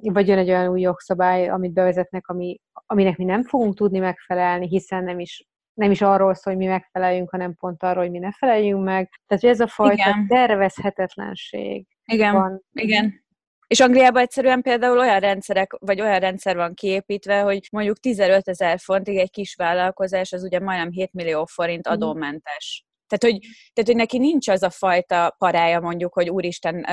vagy 0.00 0.28
jön 0.28 0.38
egy 0.38 0.50
olyan 0.50 0.68
új 0.68 0.80
jogszabály, 0.80 1.48
amit 1.48 1.72
bevezetnek, 1.72 2.28
ami, 2.28 2.60
aminek 2.86 3.16
mi 3.16 3.24
nem 3.24 3.42
fogunk 3.42 3.74
tudni 3.74 3.98
megfelelni, 3.98 4.66
hiszen 4.68 5.04
nem 5.04 5.18
is 5.18 5.48
nem 5.80 5.90
is 5.90 6.00
arról 6.00 6.34
szól, 6.34 6.52
hogy 6.54 6.62
mi 6.62 6.68
megfeleljünk, 6.68 7.30
hanem 7.30 7.54
pont 7.54 7.82
arról, 7.82 8.02
hogy 8.02 8.10
mi 8.10 8.18
ne 8.18 8.32
feleljünk 8.32 8.84
meg. 8.84 9.10
Tehát, 9.26 9.42
hogy 9.42 9.52
ez 9.52 9.60
a 9.60 9.66
fajta 9.66 9.92
Igen. 9.92 10.26
tervezhetetlenség 10.26 11.86
Igen. 12.04 12.32
van. 12.32 12.62
Igen. 12.72 13.24
És 13.66 13.80
Angliában 13.80 14.22
egyszerűen 14.22 14.62
például 14.62 14.98
olyan 14.98 15.18
rendszerek, 15.18 15.72
vagy 15.78 16.00
olyan 16.00 16.18
rendszer 16.18 16.56
van 16.56 16.74
kiépítve, 16.74 17.40
hogy 17.40 17.68
mondjuk 17.70 17.98
15 17.98 18.48
ezer 18.48 18.78
fontig 18.78 19.16
egy 19.16 19.30
kis 19.30 19.54
vállalkozás, 19.54 20.32
az 20.32 20.42
ugye 20.42 20.60
majdnem 20.60 20.90
7 20.90 21.12
millió 21.12 21.44
forint 21.44 21.84
mhm. 21.84 21.94
adómentes. 21.94 22.84
Tehát 23.10 23.36
hogy, 23.36 23.48
tehát, 23.72 23.90
hogy 23.90 23.96
neki 23.96 24.18
nincs 24.18 24.48
az 24.48 24.62
a 24.62 24.70
fajta 24.70 25.34
parája 25.38 25.80
mondjuk, 25.80 26.12
hogy 26.12 26.30
úristen 26.30 26.86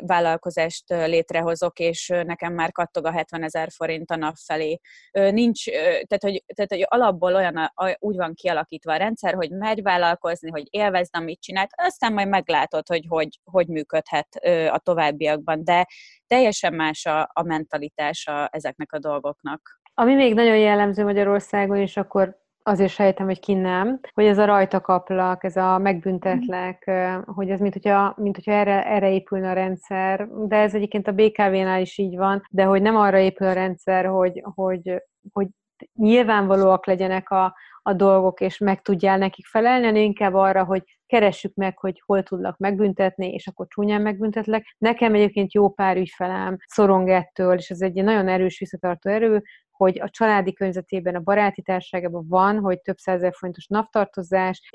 vállalkozást 0.00 0.84
létrehozok, 0.88 1.78
és 1.78 2.06
nekem 2.08 2.54
már 2.54 2.72
kattog 2.72 3.06
a 3.06 3.10
70 3.10 3.42
ezer 3.42 3.68
forint 3.70 4.10
a 4.10 4.16
nap 4.16 4.34
felé. 4.44 4.80
Nincs, 5.12 5.64
tehát 5.70 6.22
hogy, 6.22 6.44
tehát, 6.54 6.70
hogy 6.70 6.86
alapból 6.88 7.34
olyan, 7.34 7.72
úgy 7.98 8.16
van 8.16 8.34
kialakítva 8.34 8.92
a 8.92 8.96
rendszer, 8.96 9.34
hogy 9.34 9.50
megy 9.50 9.82
vállalkozni, 9.82 10.50
hogy 10.50 10.66
élvezd, 10.70 11.16
amit 11.16 11.40
csinált, 11.40 11.70
aztán 11.76 12.12
majd 12.12 12.28
meglátod, 12.28 12.88
hogy 12.88 13.04
hogy, 13.08 13.40
hogy 13.44 13.66
működhet 13.66 14.34
a 14.70 14.78
továbbiakban, 14.78 15.64
de 15.64 15.86
teljesen 16.26 16.74
más 16.74 17.06
a, 17.06 17.30
a 17.32 17.42
mentalitása 17.42 18.46
ezeknek 18.46 18.92
a 18.92 18.98
dolgoknak. 18.98 19.80
Ami 19.94 20.14
még 20.14 20.34
nagyon 20.34 20.56
jellemző 20.56 21.04
Magyarországon, 21.04 21.76
és 21.76 21.96
akkor 21.96 22.38
azért 22.70 22.92
sejtem, 22.92 23.26
hogy 23.26 23.40
ki 23.40 23.54
nem, 23.54 24.00
hogy 24.14 24.24
ez 24.24 24.38
a 24.38 24.44
rajta 24.44 24.80
kaplak, 24.80 25.44
ez 25.44 25.56
a 25.56 25.78
megbüntetlek, 25.78 26.90
hogy 27.24 27.50
ez 27.50 27.60
mint 27.60 27.72
hogyha, 27.72 28.14
mint 28.16 28.34
hogyha 28.34 28.52
erre, 28.52 28.86
erre 28.86 29.10
épülne 29.10 29.50
a 29.50 29.52
rendszer, 29.52 30.28
de 30.46 30.56
ez 30.56 30.74
egyébként 30.74 31.08
a 31.08 31.12
BKV-nál 31.12 31.80
is 31.80 31.98
így 31.98 32.16
van, 32.16 32.42
de 32.50 32.64
hogy 32.64 32.82
nem 32.82 32.96
arra 32.96 33.18
épül 33.18 33.46
a 33.46 33.52
rendszer, 33.52 34.06
hogy, 34.06 34.42
hogy, 34.54 35.02
hogy 35.32 35.46
nyilvánvalóak 35.94 36.86
legyenek 36.86 37.30
a, 37.30 37.54
a 37.82 37.92
dolgok, 37.92 38.40
és 38.40 38.58
meg 38.58 38.82
tudjál 38.82 39.18
nekik 39.18 39.46
felelni, 39.46 39.84
hanem 39.84 40.02
inkább 40.02 40.34
arra, 40.34 40.64
hogy 40.64 40.82
keressük 41.06 41.54
meg, 41.54 41.78
hogy 41.78 42.02
hol 42.06 42.22
tudlak 42.22 42.58
megbüntetni, 42.58 43.32
és 43.32 43.46
akkor 43.46 43.66
csúnyán 43.68 44.02
megbüntetlek. 44.02 44.74
Nekem 44.78 45.14
egyébként 45.14 45.52
jó 45.52 45.70
pár 45.70 45.96
ügyfelem 45.96 46.56
szorong 46.66 47.08
ettől, 47.08 47.56
és 47.56 47.70
ez 47.70 47.80
egy 47.80 48.04
nagyon 48.04 48.28
erős 48.28 48.58
visszatartó 48.58 49.10
erő, 49.10 49.42
hogy 49.80 50.00
a 50.00 50.10
családi 50.10 50.52
környezetében, 50.52 51.14
a 51.14 51.20
baráti 51.20 51.62
társágában 51.62 52.26
van, 52.28 52.58
hogy 52.58 52.80
több 52.80 52.96
százezer 52.96 53.32
forintos 53.34 53.66
naptartozás 53.66 54.68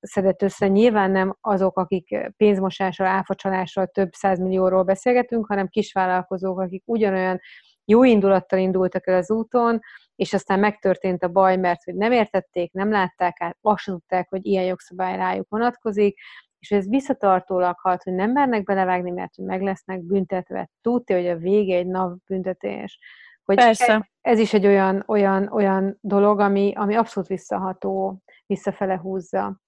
szedett 0.00 0.42
össze. 0.42 0.68
Nyilván 0.68 1.10
nem 1.10 1.36
azok, 1.40 1.78
akik 1.78 2.32
pénzmosással, 2.36 3.06
áfacsalással 3.06 3.86
több 3.86 4.12
százmillióról 4.12 4.82
beszélgetünk, 4.82 5.46
hanem 5.46 5.68
kisvállalkozók, 5.68 6.60
akik 6.60 6.82
ugyanolyan 6.86 7.40
jó 7.84 8.04
indulattal 8.04 8.58
indultak 8.58 9.06
el 9.06 9.16
az 9.16 9.30
úton, 9.30 9.80
és 10.14 10.32
aztán 10.32 10.58
megtörtént 10.58 11.22
a 11.22 11.28
baj, 11.28 11.56
mert 11.56 11.84
hogy 11.84 11.94
nem 11.94 12.12
értették, 12.12 12.72
nem 12.72 12.90
látták 12.90 13.40
át, 13.40 13.56
azt 13.60 13.84
tudták, 13.84 14.28
hogy 14.28 14.46
ilyen 14.46 14.64
jogszabály 14.64 15.16
rájuk 15.16 15.48
vonatkozik, 15.48 16.18
és 16.58 16.70
ez 16.70 16.88
visszatartólag 16.88 17.78
halt, 17.78 18.02
hogy 18.02 18.12
nem 18.12 18.30
mernek 18.30 18.62
belevágni, 18.64 19.10
mert 19.10 19.34
hogy 19.34 19.44
meg 19.44 19.62
lesznek 19.62 20.02
büntetve. 20.02 20.70
Tudja, 20.80 21.16
hogy 21.16 21.26
a 21.26 21.36
vége 21.36 21.76
egy 21.76 21.86
nap 21.86 22.18
büntetés. 22.26 22.98
Hogy 23.44 23.56
Persze. 23.56 24.10
Ez, 24.26 24.38
is 24.38 24.54
egy 24.54 24.66
olyan, 24.66 25.04
olyan, 25.06 25.48
olyan 25.52 25.98
dolog, 26.00 26.40
ami, 26.40 26.72
ami 26.76 26.94
abszolút 26.94 27.28
visszaható, 27.28 28.22
visszafele 28.46 28.98
húzza. 28.98 29.60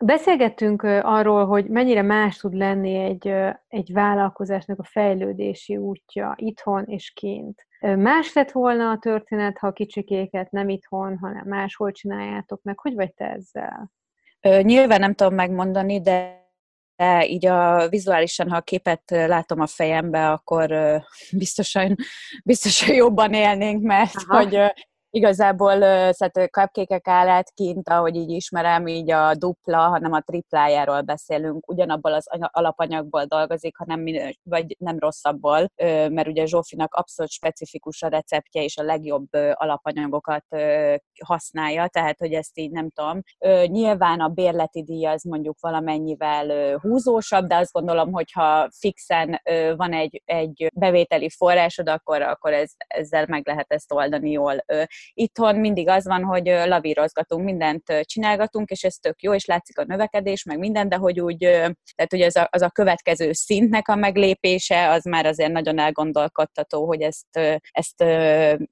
Beszélgettünk 0.00 0.82
arról, 0.82 1.46
hogy 1.46 1.68
mennyire 1.68 2.02
más 2.02 2.36
tud 2.36 2.54
lenni 2.54 2.94
egy, 2.94 3.32
egy 3.68 3.92
vállalkozásnak 3.92 4.78
a 4.78 4.84
fejlődési 4.84 5.76
útja 5.76 6.34
itthon 6.36 6.84
és 6.84 7.12
kint. 7.12 7.66
Más 7.80 8.34
lett 8.34 8.50
volna 8.50 8.90
a 8.90 8.98
történet, 8.98 9.58
ha 9.58 9.66
a 9.66 9.72
kicsikéket 9.72 10.50
nem 10.50 10.68
itthon, 10.68 11.18
hanem 11.18 11.44
máshol 11.46 11.92
csináljátok 11.92 12.62
meg. 12.62 12.78
Hogy 12.78 12.94
vagy 12.94 13.14
te 13.14 13.30
ezzel? 13.30 13.92
Nyilván 14.62 15.00
nem 15.00 15.14
tudom 15.14 15.34
megmondani, 15.34 16.00
de 16.00 16.45
de 16.96 17.26
így 17.26 17.46
a 17.46 17.88
vizuálisan, 17.88 18.50
ha 18.50 18.56
a 18.56 18.60
képet 18.60 19.02
látom 19.06 19.60
a 19.60 19.66
fejembe, 19.66 20.30
akkor 20.30 20.74
biztosan, 21.38 21.96
biztosan 22.44 22.94
jobban 22.94 23.32
élnénk, 23.32 23.82
mert 23.82 24.14
Aha. 24.14 24.42
hogy 24.42 24.72
Igazából 25.16 25.72
szóval 26.12 26.46
cupcake 26.46 27.00
állát 27.02 27.50
kint, 27.54 27.88
ahogy 27.88 28.16
így 28.16 28.30
ismerem, 28.30 28.86
így 28.86 29.10
a 29.10 29.34
dupla, 29.34 29.78
hanem 29.78 30.12
a 30.12 30.20
triplájáról 30.20 31.00
beszélünk, 31.00 31.70
ugyanabból 31.70 32.12
az 32.12 32.28
alapanyagból 32.50 33.24
dolgozik, 33.24 33.76
hanem 33.76 34.00
minős, 34.00 34.38
vagy 34.42 34.76
nem 34.78 34.98
rosszabbból, 34.98 35.70
mert 36.08 36.26
ugye 36.26 36.46
Zsófinak 36.46 36.94
abszolút 36.94 37.30
specifikus 37.30 38.02
a 38.02 38.08
receptje, 38.08 38.62
és 38.62 38.76
a 38.76 38.82
legjobb 38.82 39.28
alapanyagokat 39.52 40.44
használja, 41.24 41.86
tehát 41.88 42.18
hogy 42.18 42.32
ezt 42.32 42.58
így 42.58 42.70
nem 42.70 42.90
tudom. 42.90 43.20
Nyilván 43.66 44.20
a 44.20 44.28
bérleti 44.28 44.82
díj 44.82 45.06
az 45.06 45.22
mondjuk 45.22 45.56
valamennyivel 45.60 46.78
húzósabb, 46.78 47.46
de 47.46 47.56
azt 47.56 47.72
gondolom, 47.72 48.12
hogyha 48.12 48.68
fixen 48.78 49.40
van 49.76 49.92
egy, 49.92 50.22
egy 50.24 50.70
bevételi 50.74 51.30
forrásod, 51.30 51.88
akkor, 51.88 52.22
akkor 52.22 52.52
ez, 52.52 52.70
ezzel 52.76 53.24
meg 53.28 53.46
lehet 53.46 53.72
ezt 53.72 53.92
oldani 53.92 54.30
jól. 54.30 54.64
Itthon 55.14 55.56
mindig 55.56 55.88
az 55.88 56.04
van, 56.04 56.24
hogy 56.24 56.46
lavírozgatunk, 56.46 57.44
mindent 57.44 57.82
csinálgatunk, 58.02 58.70
és 58.70 58.84
ez 58.84 58.94
tök 58.94 59.22
jó, 59.22 59.34
és 59.34 59.44
látszik 59.44 59.78
a 59.78 59.84
növekedés, 59.84 60.44
meg 60.44 60.58
minden, 60.58 60.88
de 60.88 60.96
hogy 60.96 61.20
úgy, 61.20 61.38
tehát 61.38 62.10
hogy 62.10 62.22
az 62.22 62.36
a, 62.36 62.48
az 62.50 62.62
a 62.62 62.70
következő 62.70 63.32
szintnek 63.32 63.88
a 63.88 63.94
meglépése, 63.94 64.90
az 64.90 65.04
már 65.04 65.26
azért 65.26 65.52
nagyon 65.52 65.78
elgondolkodtató, 65.78 66.86
hogy 66.86 67.00
ezt, 67.00 67.60
ezt 67.70 68.04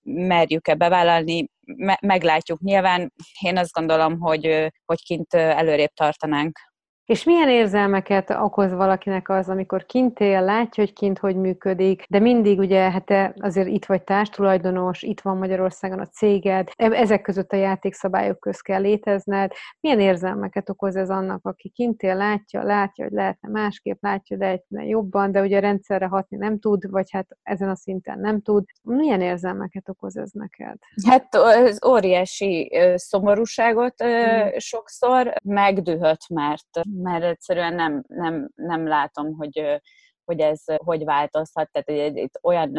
merjük-e 0.03 0.75
bevállalni, 0.75 1.49
me, 1.77 1.99
meglátjuk. 2.03 2.61
Nyilván 2.61 3.13
én 3.41 3.59
azt 3.59 3.73
gondolom, 3.73 4.21
hogy, 4.21 4.73
hogy 4.85 5.05
kint 5.05 5.35
előrébb 5.35 5.93
tartanánk. 5.95 6.59
És 7.07 7.25
milyen 7.25 7.49
érzelmeket 7.49 8.31
okoz 8.31 8.73
valakinek 8.73 9.29
az, 9.29 9.49
amikor 9.49 9.87
kint 9.87 10.21
él, 10.21 10.43
látja, 10.43 10.85
hogy 10.85 10.93
kint 10.93 11.19
hogy 11.19 11.37
működik, 11.37 12.05
de 12.09 12.19
mindig 12.19 12.59
ugye, 12.59 12.91
hát 12.91 13.05
te 13.05 13.35
azért 13.39 13.69
itt 13.69 13.85
vagy 13.85 14.03
társtulajdonos, 14.03 15.03
itt 15.03 15.21
van 15.21 15.37
Magyarországon 15.37 15.99
a 15.99 16.07
céged, 16.07 16.69
e-, 16.77 16.91
ezek 16.91 17.23
között 17.23 17.53
a 17.53 17.57
játékszabályok 17.57 18.41
köz 18.41 18.61
kell 18.61 18.81
létezned. 18.81 19.53
Milyen 19.81 20.01
érzelmeket 20.01 20.71
okoz 20.71 20.97
ez 20.97 21.11
annak, 21.11 21.47
aki 21.47 21.69
kint 21.69 22.03
él, 22.03 22.17
látja, 22.17 22.63
látja, 22.63 23.05
hogy 23.05 23.13
lehetne 23.13 23.49
másképp, 23.49 24.03
látja, 24.03 24.37
de 24.37 24.45
lehetne 24.45 24.85
jobban, 24.85 25.33
de 25.33 25.41
ugye 25.41 25.57
a 25.57 25.61
rendszerre 25.61 26.07
hatni 26.07 26.37
nem 26.37 26.59
tud, 26.59 26.91
vagy 26.91 27.11
hát 27.11 27.27
ezen 27.43 27.69
a 27.69 27.77
szinten 27.77 28.19
nem 28.19 28.43
tud. 28.43 28.65
Milyen 28.83 29.21
érzelmeket 29.21 29.89
okoz 29.89 30.17
ez 30.17 30.31
neked? 30.31 30.79
Hát 31.07 31.35
az 31.35 31.79
óriási 31.87 32.73
szomorúságot 32.95 34.03
hmm. 34.03 34.59
sokszor 34.59 35.35
megdühött, 35.43 36.29
mert 36.29 36.69
mert 37.03 37.25
egyszerűen 37.25 37.75
nem, 37.75 38.05
nem, 38.07 38.51
nem 38.55 38.87
látom, 38.87 39.37
hogy, 39.37 39.81
hogy 40.25 40.41
ez 40.41 40.63
hogy 40.77 41.05
változhat. 41.05 41.71
Tehát 41.73 42.11
hogy 42.13 42.17
itt 42.17 42.39
olyan 42.43 42.73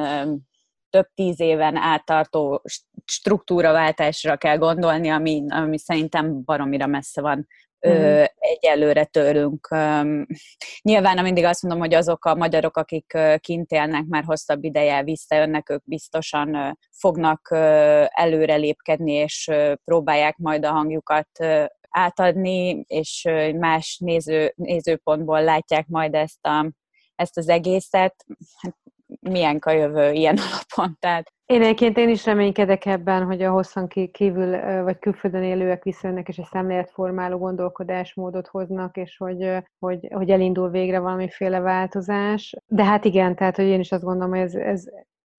több 0.90 1.08
tíz 1.14 1.40
éven 1.40 1.76
áttartó 1.76 2.62
struktúraváltásra 3.06 4.38
kell 4.38 4.58
gondolni, 4.58 5.10
ami, 5.10 5.44
ami 5.50 5.78
szerintem 5.78 6.44
baromira 6.44 6.88
messze 6.88 7.22
van 7.22 7.48
mm. 7.88 8.24
egyelőre 8.38 9.04
tőlünk. 9.04 9.68
Nyilván 10.82 11.24
mindig 11.24 11.44
azt 11.44 11.62
mondom, 11.62 11.82
hogy 11.82 11.94
azok 11.94 12.26
a 12.26 12.36
magyarok, 12.36 12.78
akik 12.78 13.18
kint 13.38 13.72
élnek 13.72 14.06
már 14.06 14.24
hosszabb 14.24 14.64
ideje, 14.64 15.04
visszajönnek, 15.04 15.70
ők 15.70 15.84
biztosan 15.84 16.78
fognak 16.92 17.50
előrelépkedni, 18.10 19.12
és 19.12 19.52
próbálják 19.84 20.38
majd 20.38 20.66
a 20.66 20.72
hangjukat 20.72 21.30
átadni, 21.96 22.84
és 22.88 23.28
más 23.60 23.98
néző, 23.98 24.54
nézőpontból 24.56 25.44
látják 25.44 25.88
majd 25.88 26.14
ezt, 26.14 26.46
a, 26.46 26.72
ezt 27.16 27.38
az 27.38 27.50
egészet. 27.50 28.26
Hát, 28.62 28.76
milyen 29.20 29.58
a 29.58 29.72
jövő 29.72 30.12
ilyen 30.12 30.38
alapon? 30.48 30.98
Tehát 31.00 31.34
én 31.46 31.62
egyébként 31.62 31.98
én 31.98 32.10
is 32.10 32.26
reménykedek 32.26 32.86
ebben, 32.86 33.26
hogy 33.26 33.42
a 33.42 33.52
hosszan 33.52 33.88
kívül 34.12 34.84
vagy 34.84 35.00
külföldön 35.00 35.44
élőek 35.44 35.84
visszajönnek, 35.84 36.28
és 36.28 36.38
egy 36.38 36.48
szemléletformáló 36.52 37.38
gondolkodásmódot 37.38 38.48
hoznak, 38.48 38.98
és 38.98 39.18
hogy, 39.18 39.52
hogy, 39.80 40.08
hogy 40.14 40.30
elindul 40.30 40.70
végre 40.70 41.00
valamiféle 41.00 41.60
változás. 41.60 42.56
De 42.66 42.84
hát 42.84 43.06
igen, 43.06 43.36
tehát 43.36 43.56
hogy 43.56 43.66
én 43.66 43.80
is 43.80 43.92
azt 43.92 44.04
gondolom, 44.04 44.30
hogy 44.30 44.40
ez, 44.40 44.54
ez, 44.54 44.84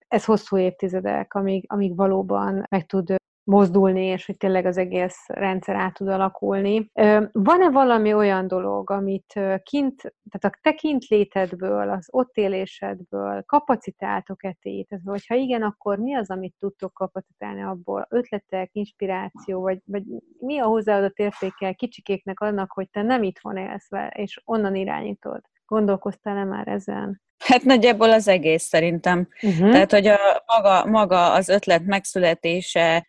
ez 0.07 0.25
hosszú 0.25 0.57
évtizedek, 0.57 1.33
amíg, 1.33 1.65
amíg 1.67 1.95
valóban 1.95 2.65
meg 2.69 2.85
tud 2.85 3.15
mozdulni, 3.47 4.05
és 4.05 4.25
hogy 4.25 4.37
tényleg 4.37 4.65
az 4.65 4.77
egész 4.77 5.27
rendszer 5.27 5.75
át 5.75 5.93
tud 5.93 6.07
alakulni. 6.07 6.91
Van-e 7.31 7.69
valami 7.69 8.13
olyan 8.13 8.47
dolog, 8.47 8.89
amit 8.91 9.33
kint, 9.63 10.01
tehát 10.29 10.55
a 10.55 10.59
te 10.61 10.73
kintlétedből, 10.73 11.89
az 11.89 12.07
ott 12.11 12.35
élésedből 12.37 13.43
kapacitáltok-e 13.43 14.57
tétezve, 14.61 15.11
vagy 15.11 15.25
ha 15.27 15.35
igen, 15.35 15.61
akkor 15.61 15.97
mi 15.97 16.15
az, 16.15 16.29
amit 16.29 16.55
tudtok 16.59 16.93
kapacitálni 16.93 17.61
abból? 17.63 18.07
Ötletek, 18.09 18.69
inspiráció, 18.73 19.61
vagy, 19.61 19.81
vagy 19.85 20.03
mi 20.39 20.59
a 20.59 20.65
hozzáadott 20.65 21.17
értéke 21.17 21.73
kicsikéknek 21.73 22.39
annak, 22.39 22.71
hogy 22.71 22.89
te 22.89 23.01
nem 23.01 23.23
itthon 23.23 23.57
élsz, 23.57 23.89
és 24.09 24.41
onnan 24.45 24.75
irányítod? 24.75 25.41
Gondolkoztál-e 25.65 26.43
már 26.43 26.67
ezen? 26.67 27.21
Hát 27.37 27.63
nagyjából 27.63 28.11
az 28.11 28.27
egész 28.27 28.63
szerintem. 28.63 29.27
Uh-huh. 29.41 29.71
Tehát, 29.71 29.91
hogy 29.91 30.07
a 30.07 30.17
maga, 30.45 30.85
maga 30.85 31.31
az 31.31 31.49
ötlet 31.49 31.85
megszületése, 31.85 33.07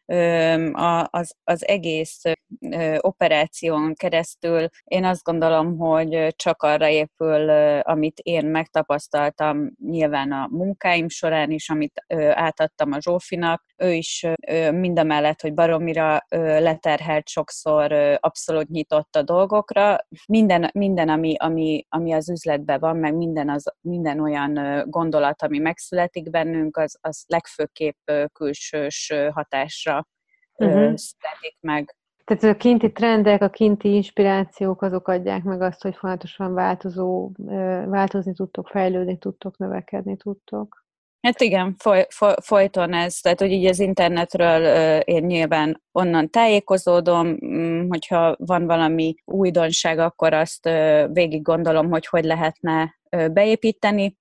az, 1.11 1.35
az 1.45 1.67
egész 1.67 2.23
operáción 2.99 3.95
keresztül 3.95 4.69
én 4.85 5.05
azt 5.05 5.23
gondolom, 5.23 5.77
hogy 5.79 6.35
csak 6.37 6.63
arra 6.63 6.89
épül, 6.89 7.51
amit 7.81 8.19
én 8.19 8.47
megtapasztaltam 8.47 9.71
nyilván 9.85 10.33
a 10.33 10.49
munkáim 10.51 11.09
során 11.09 11.51
is, 11.51 11.69
amit 11.69 12.05
átadtam 12.33 12.93
a 12.93 13.01
Zsófinak. 13.01 13.65
Ő 13.77 13.93
is 13.93 14.27
mindamellett, 14.71 15.41
hogy 15.41 15.55
baromira 15.55 16.27
leterhelt 16.59 17.29
sokszor, 17.29 17.93
abszolút 18.21 18.69
nyitott 18.69 19.17
a 19.17 19.23
dolgokra. 19.23 19.99
Minden, 20.27 20.71
minden 20.73 21.09
ami, 21.09 21.35
ami, 21.39 21.87
ami 21.89 22.13
az 22.13 22.31
üzletben 22.31 22.81
van, 22.81 22.97
meg 22.97 23.15
minden, 23.15 23.51
az, 23.51 23.73
minden 23.81 24.18
olyan 24.21 24.85
gondolat, 24.91 25.43
ami 25.43 25.59
megszületik 25.59 26.31
bennünk, 26.31 26.77
az, 26.77 26.99
az 27.01 27.25
legfőképp 27.27 28.11
külsős 28.33 29.13
hatásra 29.33 30.09
uh-huh. 30.55 30.95
születik 30.97 31.57
meg. 31.61 31.97
Tehát 32.25 32.57
a 32.57 32.57
kinti 32.57 32.93
trendek, 32.93 33.43
a 33.43 33.51
kinti 33.51 33.95
inspirációk, 33.95 34.83
azok 34.83 35.09
adják 35.09 35.43
meg 35.43 35.61
azt, 35.61 35.83
hogy 35.83 35.97
folyamatosan 35.97 36.55
változó, 36.55 37.31
változni 37.87 38.33
tudtok, 38.33 38.69
fejlődni 38.69 39.19
tudtok, 39.19 39.57
növekedni 39.57 40.17
tudtok. 40.17 40.87
Hát 41.21 41.41
igen, 41.41 41.75
foly, 41.79 42.07
foly, 42.09 42.35
folyton 42.43 42.93
ez, 42.93 43.21
tehát 43.21 43.41
hogy 43.41 43.51
így 43.51 43.67
az 43.67 43.79
internetről 43.79 44.65
én 45.01 45.25
nyilván 45.25 45.83
onnan 45.93 46.31
tájékozódom, 46.31 47.37
mm, 47.45 47.89
hogyha 47.89 48.37
van 48.39 48.67
valami 48.67 49.15
újdonság, 49.25 49.99
akkor 49.99 50.33
azt 50.33 50.69
végig 51.13 51.43
gondolom, 51.43 51.91
hogy 51.91 52.07
hogy 52.07 52.25
lehetne 52.25 52.98
beépíteni, 53.11 54.19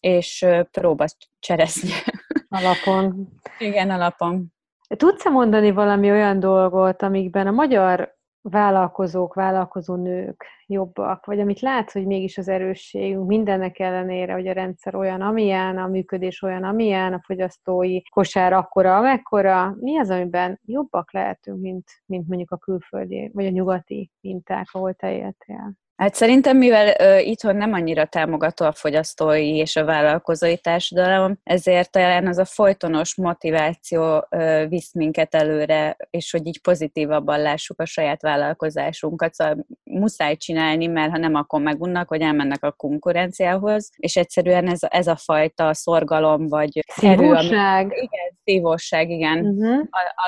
és 0.00 0.46
próba 0.70 1.04
csereszni. 1.38 1.90
Alapon. 2.48 3.28
igen, 3.58 3.90
alapon. 3.90 4.52
Tudsz-e 4.96 5.30
mondani 5.30 5.70
valami 5.70 6.10
olyan 6.10 6.40
dolgot, 6.40 7.02
amikben 7.02 7.46
a 7.46 7.50
magyar 7.50 8.16
vállalkozók, 8.40 9.34
vállalkozó 9.34 9.94
nők 9.94 10.44
jobbak, 10.66 11.26
vagy 11.26 11.40
amit 11.40 11.60
látsz, 11.60 11.92
hogy 11.92 12.06
mégis 12.06 12.38
az 12.38 12.48
erősségünk 12.48 13.26
mindennek 13.26 13.78
ellenére, 13.78 14.32
hogy 14.32 14.46
a 14.46 14.52
rendszer 14.52 14.94
olyan, 14.94 15.20
amilyen, 15.20 15.78
a 15.78 15.86
működés 15.86 16.42
olyan, 16.42 16.64
amilyen, 16.64 17.12
a 17.12 17.22
fogyasztói 17.24 18.02
kosár 18.02 18.52
akkora, 18.52 18.96
amekkora, 18.96 19.76
mi 19.80 19.98
az, 19.98 20.10
amiben 20.10 20.60
jobbak 20.64 21.12
lehetünk, 21.12 21.60
mint, 21.60 21.90
mint 22.06 22.28
mondjuk 22.28 22.50
a 22.50 22.56
külföldi, 22.56 23.30
vagy 23.32 23.46
a 23.46 23.50
nyugati 23.50 24.10
minták, 24.20 24.66
ahol 24.72 24.94
te 24.94 25.12
éltél? 25.12 25.72
Hát 25.98 26.14
szerintem, 26.14 26.56
mivel 26.56 26.94
uh, 27.00 27.26
itthon 27.26 27.56
nem 27.56 27.72
annyira 27.72 28.04
támogató 28.04 28.64
a 28.64 28.72
fogyasztói 28.72 29.56
és 29.56 29.76
a 29.76 29.84
vállalkozói 29.84 30.56
társadalom, 30.56 31.38
ezért 31.42 31.90
talán 31.90 32.26
az 32.26 32.38
a 32.38 32.44
folytonos 32.44 33.16
motiváció 33.16 34.26
uh, 34.30 34.68
visz 34.68 34.94
minket 34.94 35.34
előre, 35.34 35.96
és 36.10 36.30
hogy 36.30 36.46
így 36.46 36.60
pozitívabban 36.60 37.40
lássuk 37.40 37.80
a 37.80 37.86
saját 37.86 38.22
vállalkozásunkat. 38.22 39.34
Szóval 39.34 39.66
muszáj 39.84 40.36
csinálni, 40.36 40.86
mert 40.86 41.10
ha 41.10 41.18
nem, 41.18 41.34
akkor 41.34 41.60
megunnak, 41.60 42.08
vagy 42.08 42.20
elmennek 42.20 42.64
a 42.64 42.72
konkurenciához, 42.72 43.90
és 43.96 44.16
egyszerűen 44.16 44.68
ez, 44.68 44.78
ez 44.80 45.06
a 45.06 45.16
fajta 45.16 45.74
szorgalom, 45.74 46.48
vagy 46.48 46.84
szívóság. 46.86 47.84
Ami, 47.84 47.94
igen, 47.94 48.38
szívóság, 48.44 49.10
igen, 49.10 49.46
uh-huh. 49.46 49.86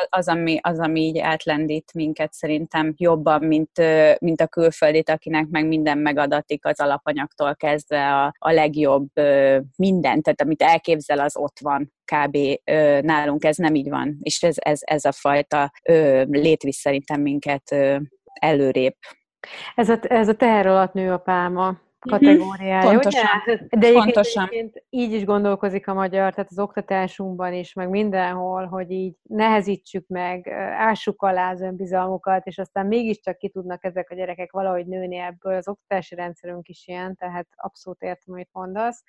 az, 0.08 0.28
ami, 0.28 0.58
az, 0.62 0.78
ami 0.78 1.00
így 1.00 1.18
átlendít 1.18 1.92
minket 1.94 2.32
szerintem 2.32 2.94
jobban, 2.96 3.44
mint, 3.44 3.70
mint 4.18 4.40
a 4.40 4.46
külföldit, 4.46 5.10
akinek 5.10 5.46
meg 5.59 5.59
meg 5.60 5.68
minden 5.68 5.98
megadatik 5.98 6.66
az 6.66 6.80
alapanyagtól 6.80 7.56
kezdve 7.56 8.14
a, 8.14 8.34
a 8.38 8.50
legjobb 8.50 9.08
minden, 9.76 10.22
tehát 10.22 10.40
amit 10.40 10.62
elképzel, 10.62 11.18
az 11.18 11.36
ott 11.36 11.58
van 11.60 11.92
kb. 12.04 12.36
nálunk 13.00 13.44
ez 13.44 13.56
nem 13.56 13.74
így 13.74 13.88
van, 13.88 14.18
és 14.20 14.42
ez, 14.42 14.56
ez, 14.58 14.80
ez 14.84 15.04
a 15.04 15.12
fajta 15.12 15.72
létvisz 16.28 16.78
szerintem 16.78 17.20
minket 17.20 17.76
előrébb. 18.32 18.94
Ez 19.74 19.88
a, 19.88 19.98
ez 20.02 20.28
a 20.28 20.34
teher 20.34 20.66
alatt 20.66 20.92
nő 20.92 21.12
a 21.12 21.18
pálma 21.18 21.80
kategóriája, 22.08 22.90
Pontosan. 22.90 23.24
ugye? 23.46 23.56
De 23.56 23.86
egyébként, 23.86 24.04
Pontosan. 24.04 24.42
egyébként 24.42 24.84
így 24.90 25.12
is 25.12 25.24
gondolkozik 25.24 25.88
a 25.88 25.94
magyar, 25.94 26.34
tehát 26.34 26.50
az 26.50 26.58
oktatásunkban 26.58 27.52
is, 27.52 27.72
meg 27.72 27.88
mindenhol, 27.88 28.66
hogy 28.66 28.90
így 28.90 29.14
nehezítsük 29.22 30.06
meg, 30.08 30.48
ássuk 30.78 31.22
alá 31.22 31.50
az 31.50 31.60
önbizalmukat, 31.60 32.46
és 32.46 32.58
aztán 32.58 32.86
mégiscsak 32.86 33.38
ki 33.38 33.48
tudnak 33.48 33.84
ezek 33.84 34.10
a 34.10 34.14
gyerekek 34.14 34.52
valahogy 34.52 34.86
nőni 34.86 35.16
ebből. 35.16 35.54
Az 35.54 35.68
oktatási 35.68 36.14
rendszerünk 36.14 36.68
is 36.68 36.86
ilyen, 36.86 37.16
tehát 37.16 37.46
abszolút 37.56 38.02
értem, 38.02 38.34
amit 38.34 38.48
mondasz. 38.52 39.02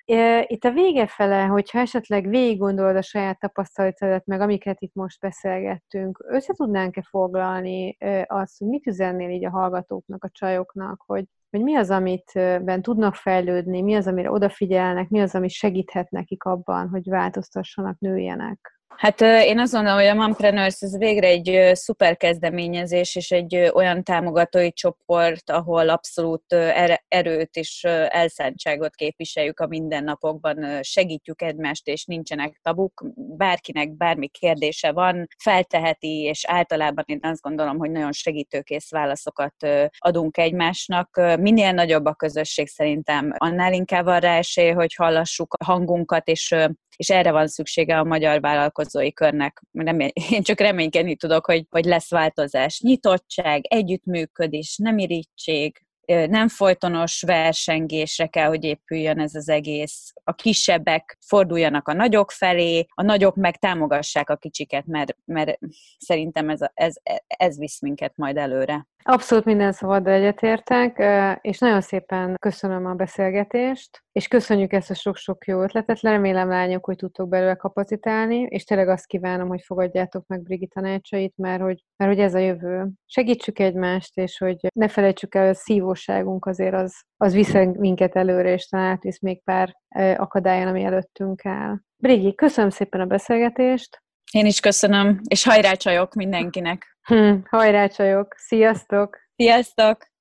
Itt 0.46 0.64
a 0.64 0.70
vége 0.70 1.06
fele, 1.06 1.42
hogyha 1.42 1.78
esetleg 1.78 2.28
végig 2.28 2.58
gondolod 2.58 2.96
a 2.96 3.02
saját 3.02 3.38
tapasztalatodat, 3.38 4.26
meg 4.26 4.40
amiket 4.40 4.80
itt 4.80 4.94
most 4.94 5.20
beszélgettünk, 5.20 6.24
össze 6.28 6.54
tudnánk-e 6.54 7.02
foglalni 7.08 7.96
azt, 8.26 8.58
hogy 8.58 8.68
mit 8.68 8.86
üzennél 8.86 9.30
így 9.30 9.44
a 9.44 9.50
hallgatóknak, 9.50 10.24
a 10.24 10.30
csajoknak, 10.32 11.02
hogy 11.06 11.24
hogy 11.52 11.62
mi 11.62 11.74
az, 11.74 11.90
amit 11.90 12.32
ben 12.64 12.82
tudnak 12.82 13.14
fejlődni, 13.14 13.82
mi 13.82 13.94
az, 13.94 14.06
amire 14.06 14.30
odafigyelnek, 14.30 15.08
mi 15.08 15.20
az, 15.20 15.34
ami 15.34 15.48
segíthet 15.48 16.10
nekik 16.10 16.44
abban, 16.44 16.88
hogy 16.88 17.08
változtassanak, 17.08 17.98
nőjenek. 17.98 18.81
Hát 18.96 19.20
én 19.20 19.58
azt 19.58 19.72
gondolom, 19.72 19.98
hogy 19.98 20.06
a 20.06 20.14
Mompreneurs 20.14 20.82
ez 20.82 20.98
végre 20.98 21.26
egy 21.26 21.70
szuper 21.74 22.16
kezdeményezés, 22.16 23.16
és 23.16 23.30
egy 23.30 23.70
olyan 23.74 24.02
támogatói 24.02 24.72
csoport, 24.72 25.50
ahol 25.50 25.88
abszolút 25.88 26.52
erőt 27.08 27.56
és 27.56 27.84
elszántságot 28.08 28.94
képviseljük 28.94 29.60
a 29.60 29.66
mindennapokban, 29.66 30.82
segítjük 30.82 31.42
egymást, 31.42 31.86
és 31.86 32.04
nincsenek 32.04 32.60
tabuk. 32.62 33.04
Bárkinek 33.16 33.96
bármi 33.96 34.28
kérdése 34.28 34.92
van, 34.92 35.26
felteheti, 35.42 36.22
és 36.22 36.44
általában 36.46 37.04
én 37.06 37.18
azt 37.22 37.42
gondolom, 37.42 37.78
hogy 37.78 37.90
nagyon 37.90 38.12
segítőkész 38.12 38.90
válaszokat 38.90 39.54
adunk 39.98 40.36
egymásnak. 40.38 41.20
Minél 41.40 41.72
nagyobb 41.72 42.04
a 42.04 42.14
közösség 42.14 42.68
szerintem, 42.68 43.32
annál 43.36 43.72
inkább 43.72 44.04
van 44.04 44.20
rá 44.20 44.36
esély, 44.36 44.70
hogy 44.70 44.94
hallassuk 44.94 45.54
a 45.54 45.64
hangunkat, 45.64 46.28
és 46.28 46.54
és 46.96 47.10
erre 47.10 47.30
van 47.30 47.46
szüksége 47.46 47.98
a 47.98 48.04
magyar 48.04 48.40
vállalkozói 48.82 49.12
körnek. 49.12 49.62
Remény, 49.72 50.12
én 50.30 50.42
csak 50.42 50.60
reménykedni 50.60 51.16
tudok, 51.16 51.46
hogy, 51.46 51.66
hogy 51.70 51.84
lesz 51.84 52.10
változás. 52.10 52.80
Nyitottság, 52.80 53.64
együttműködés, 53.68 54.76
nem 54.76 54.98
irítség, 54.98 55.82
nem 56.06 56.48
folytonos 56.48 57.22
versengésre 57.26 58.26
kell, 58.26 58.48
hogy 58.48 58.64
épüljön 58.64 59.20
ez 59.20 59.34
az 59.34 59.48
egész. 59.48 60.12
A 60.24 60.34
kisebbek 60.34 61.18
forduljanak 61.26 61.88
a 61.88 61.92
nagyok 61.92 62.30
felé, 62.30 62.86
a 62.94 63.02
nagyok 63.02 63.34
meg 63.34 63.58
támogassák 63.58 64.30
a 64.30 64.36
kicsiket, 64.36 64.86
mert, 64.86 65.16
mert 65.24 65.58
szerintem 65.98 66.48
ez, 66.48 66.60
ez, 66.74 66.94
ez 67.26 67.58
visz 67.58 67.80
minket 67.80 68.16
majd 68.16 68.36
előre. 68.36 68.86
Abszolút 69.04 69.44
minden 69.44 69.72
szabaddal 69.72 70.12
egyetértek, 70.12 71.02
és 71.40 71.58
nagyon 71.58 71.80
szépen 71.80 72.34
köszönöm 72.40 72.86
a 72.86 72.94
beszélgetést, 72.94 74.02
és 74.12 74.28
köszönjük 74.28 74.72
ezt 74.72 74.90
a 74.90 74.94
sok-sok 74.94 75.46
jó 75.46 75.62
ötletet. 75.62 76.00
Remélem, 76.00 76.48
lányok, 76.48 76.84
hogy 76.84 76.96
tudtok 76.96 77.28
belőle 77.28 77.54
kapacitálni, 77.54 78.36
és 78.36 78.64
tényleg 78.64 78.88
azt 78.88 79.06
kívánom, 79.06 79.48
hogy 79.48 79.62
fogadjátok 79.62 80.26
meg 80.26 80.42
Brigitta 80.42 80.80
tanácsait, 80.80 81.32
mert 81.36 81.62
hogy, 81.62 81.84
mert 81.96 82.12
hogy 82.12 82.20
ez 82.20 82.34
a 82.34 82.38
jövő. 82.38 82.88
Segítsük 83.06 83.58
egymást, 83.58 84.18
és 84.18 84.38
hogy 84.38 84.56
ne 84.74 84.88
felejtsük 84.88 85.34
el, 85.34 85.42
hogy 85.42 85.50
a 85.50 85.58
szívóságunk 85.58 86.46
azért 86.46 86.74
az, 86.74 87.04
az 87.16 87.32
visz 87.32 87.52
minket 87.72 88.16
előre, 88.16 88.52
és 88.52 88.66
talán 88.66 88.90
átvisz 88.90 89.20
még 89.20 89.42
pár 89.44 89.76
akadályon, 90.16 90.68
ami 90.68 90.84
előttünk 90.84 91.46
áll. 91.46 91.76
Brigi, 91.96 92.34
köszönöm 92.34 92.70
szépen 92.70 93.00
a 93.00 93.06
beszélgetést. 93.06 94.02
Én 94.32 94.46
is 94.46 94.60
köszönöm, 94.60 95.20
és 95.28 95.44
hajrá 95.44 95.72
csajok 95.72 96.14
mindenkinek! 96.14 96.91
Hm, 97.02 97.34
hajrá 97.50 97.86
csajok! 97.86 98.34
Sziasztok! 98.36 99.18
Sziasztok! 99.36 100.06